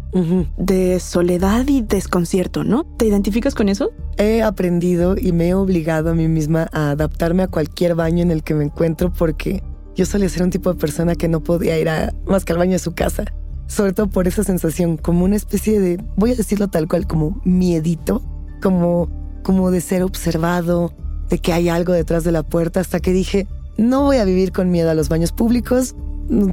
de 0.58 0.98
soledad 0.98 1.64
y 1.68 1.82
desconcierto, 1.82 2.64
¿no? 2.64 2.82
¿Te 2.96 3.06
identificas 3.06 3.54
con 3.54 3.68
eso? 3.68 3.92
He 4.18 4.42
aprendido 4.42 5.14
y 5.16 5.30
me 5.30 5.50
he 5.50 5.54
obligado 5.54 6.10
a 6.10 6.14
mí 6.14 6.26
misma 6.26 6.68
a 6.72 6.90
adaptarme 6.90 7.44
a 7.44 7.46
cualquier 7.46 7.94
baño 7.94 8.22
en 8.22 8.32
el 8.32 8.42
que 8.42 8.54
me 8.54 8.64
encuentro 8.64 9.12
porque 9.12 9.62
yo 9.94 10.04
solía 10.04 10.28
ser 10.28 10.42
un 10.42 10.50
tipo 10.50 10.72
de 10.72 10.80
persona 10.80 11.14
que 11.14 11.28
no 11.28 11.40
podía 11.40 11.78
ir 11.78 11.88
a 11.88 12.12
más 12.26 12.44
que 12.44 12.52
al 12.52 12.58
baño 12.58 12.72
de 12.72 12.80
su 12.80 12.94
casa. 12.94 13.26
Sobre 13.68 13.92
todo 13.92 14.08
por 14.08 14.26
esa 14.26 14.42
sensación, 14.42 14.96
como 14.96 15.24
una 15.24 15.36
especie 15.36 15.78
de, 15.78 16.02
voy 16.16 16.32
a 16.32 16.34
decirlo 16.34 16.66
tal 16.66 16.88
cual, 16.88 17.06
como 17.06 17.40
miedito 17.44 18.24
como, 18.60 19.08
como 19.44 19.70
de 19.70 19.80
ser 19.80 20.02
observado, 20.02 20.92
de 21.28 21.38
que 21.38 21.52
hay 21.52 21.68
algo 21.68 21.92
detrás 21.92 22.24
de 22.24 22.32
la 22.32 22.42
puerta, 22.42 22.80
hasta 22.80 22.98
que 22.98 23.12
dije, 23.12 23.46
no 23.76 24.02
voy 24.02 24.18
a 24.18 24.24
vivir 24.24 24.52
con 24.52 24.70
miedo 24.70 24.90
a 24.90 24.94
los 24.94 25.08
baños 25.08 25.32
públicos, 25.32 25.94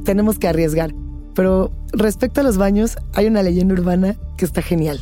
tenemos 0.04 0.38
que 0.38 0.48
arriesgar. 0.48 0.94
Pero 1.34 1.72
respecto 1.92 2.40
a 2.40 2.44
los 2.44 2.56
baños, 2.56 2.96
hay 3.14 3.26
una 3.26 3.42
leyenda 3.42 3.74
urbana 3.74 4.16
que 4.36 4.44
está 4.44 4.62
genial. 4.62 5.00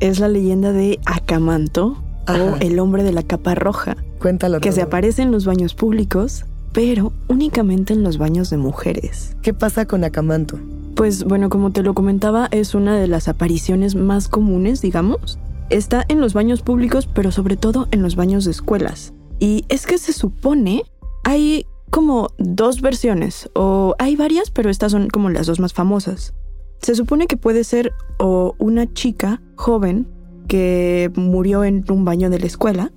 Es 0.00 0.18
la 0.18 0.28
leyenda 0.28 0.72
de 0.72 0.98
Acamanto 1.04 2.02
o 2.26 2.56
el 2.60 2.78
hombre 2.78 3.02
de 3.02 3.12
la 3.12 3.22
capa 3.22 3.54
roja. 3.54 3.96
Cuéntalo. 4.18 4.60
Que 4.60 4.72
se 4.72 4.82
aparece 4.82 5.22
en 5.22 5.30
los 5.30 5.44
baños 5.44 5.74
públicos, 5.74 6.46
pero 6.72 7.12
únicamente 7.28 7.92
en 7.92 8.02
los 8.02 8.18
baños 8.18 8.48
de 8.50 8.56
mujeres. 8.56 9.36
¿Qué 9.42 9.52
pasa 9.52 9.84
con 9.84 10.04
Acamanto? 10.04 10.58
Pues 10.96 11.24
bueno, 11.24 11.50
como 11.50 11.70
te 11.70 11.82
lo 11.82 11.92
comentaba, 11.92 12.48
es 12.50 12.74
una 12.74 12.96
de 12.96 13.08
las 13.08 13.28
apariciones 13.28 13.94
más 13.94 14.28
comunes, 14.28 14.80
digamos, 14.80 15.38
Está 15.70 16.04
en 16.08 16.20
los 16.20 16.34
baños 16.34 16.60
públicos, 16.60 17.08
pero 17.12 17.32
sobre 17.32 17.56
todo 17.56 17.88
en 17.90 18.02
los 18.02 18.16
baños 18.16 18.44
de 18.44 18.50
escuelas. 18.50 19.14
Y 19.40 19.64
es 19.68 19.86
que 19.86 19.98
se 19.98 20.12
supone 20.12 20.84
hay 21.24 21.66
como 21.90 22.28
dos 22.38 22.80
versiones, 22.80 23.50
o 23.54 23.94
hay 23.98 24.16
varias, 24.16 24.50
pero 24.50 24.70
estas 24.70 24.92
son 24.92 25.08
como 25.08 25.30
las 25.30 25.46
dos 25.46 25.60
más 25.60 25.72
famosas. 25.72 26.34
Se 26.80 26.94
supone 26.94 27.26
que 27.26 27.36
puede 27.36 27.64
ser 27.64 27.92
o 28.18 28.54
una 28.58 28.92
chica 28.92 29.42
joven 29.56 30.08
que 30.48 31.10
murió 31.16 31.64
en 31.64 31.84
un 31.88 32.04
baño 32.04 32.30
de 32.30 32.38
la 32.38 32.46
escuela, 32.46 32.92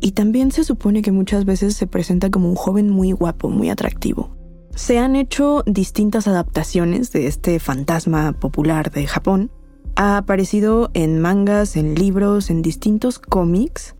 y 0.00 0.12
también 0.12 0.52
se 0.52 0.64
supone 0.64 1.02
que 1.02 1.12
muchas 1.12 1.44
veces 1.44 1.74
se 1.74 1.86
presenta 1.86 2.30
como 2.30 2.48
un 2.48 2.54
joven 2.54 2.90
muy 2.90 3.12
guapo, 3.12 3.48
muy 3.48 3.68
atractivo. 3.68 4.30
Se 4.74 4.98
han 4.98 5.16
hecho 5.16 5.62
distintas 5.66 6.28
adaptaciones 6.28 7.10
de 7.10 7.26
este 7.26 7.58
fantasma 7.58 8.32
popular 8.32 8.90
de 8.90 9.06
Japón, 9.06 9.50
ha 9.96 10.16
aparecido 10.16 10.90
en 10.94 11.18
mangas, 11.18 11.76
en 11.76 11.96
libros, 11.96 12.50
en 12.50 12.62
distintos 12.62 13.18
cómics 13.18 13.96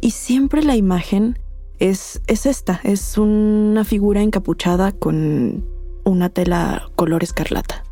y 0.00 0.12
siempre 0.12 0.62
la 0.62 0.76
imagen 0.76 1.38
es, 1.82 2.22
es 2.28 2.46
esta, 2.46 2.80
es 2.84 3.18
una 3.18 3.84
figura 3.84 4.22
encapuchada 4.22 4.92
con 4.92 5.64
una 6.04 6.28
tela 6.28 6.88
color 6.94 7.24
escarlata. 7.24 7.82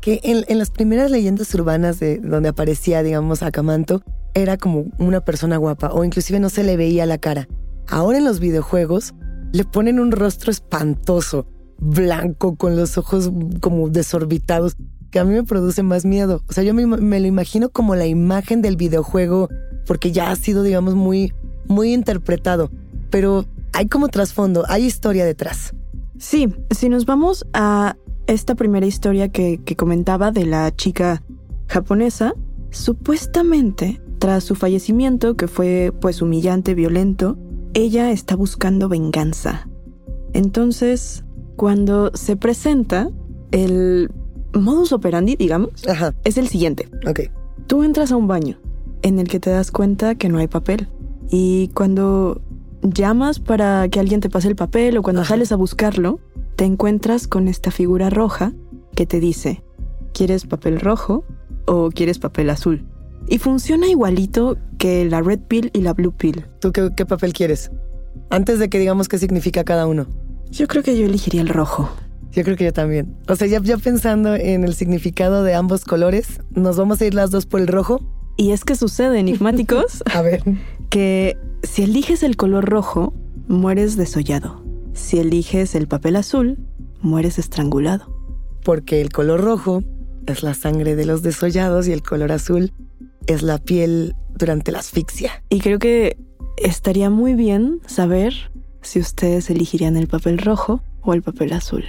Que 0.00 0.20
en, 0.24 0.58
las 0.58 0.70
primeras 0.70 1.12
leyendas 1.12 1.54
urbanas 1.54 2.00
de 2.00 2.18
donde 2.18 2.48
aparecía, 2.48 3.04
digamos, 3.04 3.44
Akamanto, 3.44 4.02
era 4.34 4.56
como 4.56 4.86
una 4.98 5.20
persona 5.20 5.58
guapa 5.58 5.92
o 5.92 6.02
inclusive 6.02 6.40
no 6.40 6.48
se 6.48 6.64
le 6.64 6.76
veía 6.76 7.06
la 7.06 7.18
cara. 7.18 7.46
Ahora 7.86 8.18
en 8.18 8.24
los 8.24 8.40
videojuegos 8.40 9.14
le 9.52 9.64
ponen 9.64 10.00
un 10.00 10.10
rostro 10.10 10.50
espantoso, 10.50 11.46
blanco, 11.78 12.56
con 12.56 12.74
los 12.74 12.98
ojos 12.98 13.30
como 13.60 13.90
desorbitados 13.90 14.76
que 15.12 15.20
a 15.20 15.24
mí 15.24 15.34
me 15.34 15.44
produce 15.44 15.84
más 15.84 16.04
miedo. 16.04 16.42
O 16.48 16.52
sea, 16.52 16.64
yo 16.64 16.74
me, 16.74 17.20
lo 17.20 17.26
imagino 17.26 17.68
como 17.68 17.94
la 17.94 18.06
imagen 18.06 18.60
del 18.60 18.76
videojuego, 18.76 19.48
porque 19.86 20.10
ya 20.10 20.32
ha 20.32 20.36
sido, 20.36 20.64
digamos, 20.64 20.96
muy, 20.96 21.32
muy 21.68 21.92
interpretado. 21.92 22.72
Pero 23.10 23.44
hay 23.72 23.86
como 23.86 24.08
trasfondo, 24.08 24.64
hay 24.68 24.84
historia 24.84 25.24
detrás. 25.24 25.74
Sí, 26.18 26.48
si 26.70 26.88
nos 26.88 27.06
vamos 27.06 27.46
a 27.52 27.96
esta 28.26 28.54
primera 28.54 28.86
historia 28.86 29.28
que, 29.28 29.60
que 29.64 29.76
comentaba 29.76 30.30
de 30.30 30.46
la 30.46 30.74
chica 30.74 31.22
japonesa, 31.68 32.34
supuestamente, 32.70 34.00
tras 34.18 34.44
su 34.44 34.54
fallecimiento, 34.54 35.36
que 35.36 35.48
fue 35.48 35.92
pues 36.00 36.22
humillante, 36.22 36.74
violento, 36.74 37.38
ella 37.74 38.10
está 38.10 38.36
buscando 38.36 38.88
venganza. 38.88 39.68
Entonces, 40.32 41.24
cuando 41.56 42.10
se 42.14 42.36
presenta, 42.36 43.10
el 43.50 44.10
modus 44.52 44.92
operandi, 44.92 45.36
digamos, 45.36 45.70
es 46.24 46.38
el 46.38 46.48
siguiente. 46.48 46.88
Ok. 47.06 47.20
Tú 47.66 47.82
entras 47.82 48.12
a 48.12 48.16
un 48.16 48.26
baño 48.26 48.58
en 49.02 49.18
el 49.18 49.28
que 49.28 49.40
te 49.40 49.50
das 49.50 49.70
cuenta 49.70 50.14
que 50.14 50.28
no 50.28 50.38
hay 50.38 50.46
papel. 50.46 50.88
Y 51.30 51.68
cuando 51.68 52.40
llamas 52.92 53.38
para 53.40 53.88
que 53.88 54.00
alguien 54.00 54.20
te 54.20 54.30
pase 54.30 54.48
el 54.48 54.56
papel 54.56 54.96
o 54.96 55.02
cuando 55.02 55.24
sales 55.24 55.52
a 55.52 55.56
buscarlo, 55.56 56.20
te 56.56 56.64
encuentras 56.64 57.28
con 57.28 57.48
esta 57.48 57.70
figura 57.70 58.10
roja 58.10 58.52
que 58.94 59.06
te 59.06 59.20
dice, 59.20 59.62
¿quieres 60.12 60.46
papel 60.46 60.80
rojo 60.80 61.24
o 61.66 61.90
quieres 61.90 62.18
papel 62.18 62.50
azul? 62.50 62.86
Y 63.28 63.38
funciona 63.38 63.88
igualito 63.88 64.56
que 64.78 65.04
la 65.04 65.20
red 65.20 65.40
pill 65.40 65.70
y 65.72 65.80
la 65.80 65.92
blue 65.92 66.12
pill. 66.12 66.46
¿Tú 66.60 66.72
qué, 66.72 66.90
qué 66.96 67.04
papel 67.04 67.32
quieres? 67.32 67.70
Antes 68.30 68.58
de 68.58 68.68
que 68.68 68.78
digamos 68.78 69.08
qué 69.08 69.18
significa 69.18 69.64
cada 69.64 69.86
uno. 69.86 70.06
Yo 70.50 70.66
creo 70.68 70.82
que 70.82 70.96
yo 70.96 71.04
elegiría 71.04 71.42
el 71.42 71.48
rojo. 71.48 71.90
Yo 72.32 72.44
creo 72.44 72.56
que 72.56 72.64
yo 72.64 72.72
también. 72.72 73.16
O 73.28 73.36
sea, 73.36 73.46
ya, 73.46 73.60
ya 73.62 73.78
pensando 73.78 74.34
en 74.34 74.64
el 74.64 74.74
significado 74.74 75.42
de 75.42 75.54
ambos 75.54 75.84
colores, 75.84 76.40
nos 76.50 76.76
vamos 76.76 77.00
a 77.00 77.06
ir 77.06 77.14
las 77.14 77.30
dos 77.30 77.46
por 77.46 77.60
el 77.60 77.66
rojo. 77.66 78.00
Y 78.36 78.52
es 78.52 78.64
que 78.64 78.76
sucede, 78.76 79.18
enigmáticos. 79.18 80.02
a 80.14 80.22
ver. 80.22 80.42
Que 80.90 81.38
si 81.62 81.82
eliges 81.82 82.22
el 82.22 82.36
color 82.36 82.64
rojo, 82.64 83.14
mueres 83.48 83.96
desollado. 83.96 84.62
Si 84.92 85.18
eliges 85.18 85.74
el 85.74 85.88
papel 85.88 86.16
azul, 86.16 86.58
mueres 87.00 87.38
estrangulado. 87.38 88.14
Porque 88.64 89.00
el 89.00 89.10
color 89.10 89.42
rojo 89.42 89.82
es 90.26 90.42
la 90.42 90.54
sangre 90.54 90.96
de 90.96 91.06
los 91.06 91.22
desollados 91.22 91.86
y 91.88 91.92
el 91.92 92.02
color 92.02 92.32
azul 92.32 92.72
es 93.26 93.42
la 93.42 93.58
piel 93.58 94.14
durante 94.36 94.72
la 94.72 94.80
asfixia. 94.80 95.42
Y 95.48 95.60
creo 95.60 95.78
que 95.78 96.16
estaría 96.56 97.10
muy 97.10 97.34
bien 97.34 97.80
saber 97.86 98.34
si 98.82 99.00
ustedes 99.00 99.50
elegirían 99.50 99.96
el 99.96 100.08
papel 100.08 100.38
rojo 100.38 100.82
o 101.02 101.14
el 101.14 101.22
papel 101.22 101.52
azul. 101.52 101.84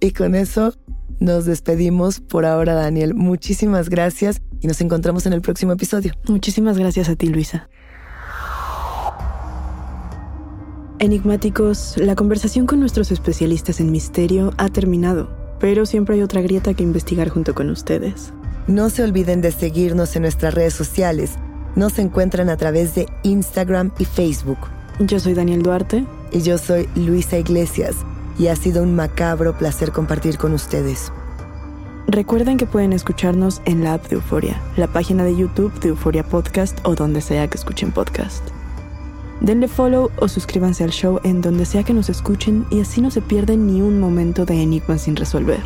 Y 0.00 0.12
con 0.12 0.34
eso 0.34 0.74
nos 1.20 1.44
despedimos 1.44 2.20
por 2.20 2.44
ahora, 2.44 2.74
Daniel. 2.74 3.14
Muchísimas 3.14 3.88
gracias 3.88 4.40
y 4.60 4.66
nos 4.66 4.80
encontramos 4.80 5.26
en 5.26 5.32
el 5.32 5.40
próximo 5.40 5.72
episodio. 5.72 6.12
Muchísimas 6.28 6.78
gracias 6.78 7.08
a 7.08 7.16
ti, 7.16 7.28
Luisa. 7.28 7.68
Enigmáticos, 11.00 11.96
la 11.96 12.16
conversación 12.16 12.66
con 12.66 12.80
nuestros 12.80 13.12
especialistas 13.12 13.78
en 13.78 13.92
misterio 13.92 14.52
ha 14.56 14.68
terminado, 14.68 15.30
pero 15.60 15.86
siempre 15.86 16.16
hay 16.16 16.22
otra 16.22 16.42
grieta 16.42 16.74
que 16.74 16.82
investigar 16.82 17.28
junto 17.28 17.54
con 17.54 17.70
ustedes. 17.70 18.32
No 18.66 18.90
se 18.90 19.04
olviden 19.04 19.40
de 19.40 19.52
seguirnos 19.52 20.16
en 20.16 20.22
nuestras 20.22 20.54
redes 20.54 20.74
sociales. 20.74 21.36
Nos 21.76 22.00
encuentran 22.00 22.50
a 22.50 22.56
través 22.56 22.96
de 22.96 23.06
Instagram 23.22 23.92
y 24.00 24.06
Facebook. 24.06 24.58
Yo 24.98 25.20
soy 25.20 25.34
Daniel 25.34 25.62
Duarte. 25.62 26.04
Y 26.32 26.42
yo 26.42 26.58
soy 26.58 26.88
Luisa 26.94 27.38
Iglesias 27.38 27.96
y 28.38 28.48
ha 28.48 28.56
sido 28.56 28.82
un 28.82 28.94
macabro 28.94 29.56
placer 29.56 29.92
compartir 29.92 30.36
con 30.36 30.52
ustedes. 30.52 31.10
Recuerden 32.06 32.58
que 32.58 32.66
pueden 32.66 32.92
escucharnos 32.92 33.62
en 33.64 33.82
la 33.84 33.94
app 33.94 34.08
de 34.08 34.16
Euforia, 34.16 34.60
la 34.76 34.88
página 34.88 35.24
de 35.24 35.36
YouTube 35.36 35.72
de 35.80 35.90
Euforia 35.90 36.24
Podcast 36.24 36.78
o 36.84 36.94
donde 36.94 37.20
sea 37.20 37.48
que 37.48 37.56
escuchen 37.56 37.92
podcast. 37.92 38.42
Denle 39.40 39.68
follow 39.68 40.10
o 40.16 40.28
suscríbanse 40.28 40.84
al 40.84 40.90
show 40.90 41.20
en 41.22 41.40
donde 41.40 41.64
sea 41.64 41.84
que 41.84 41.94
nos 41.94 42.10
escuchen 42.10 42.66
y 42.70 42.80
así 42.80 43.00
no 43.00 43.10
se 43.10 43.20
pierden 43.20 43.66
ni 43.66 43.82
un 43.82 44.00
momento 44.00 44.44
de 44.44 44.60
enigma 44.60 44.98
sin 44.98 45.14
resolver. 45.14 45.62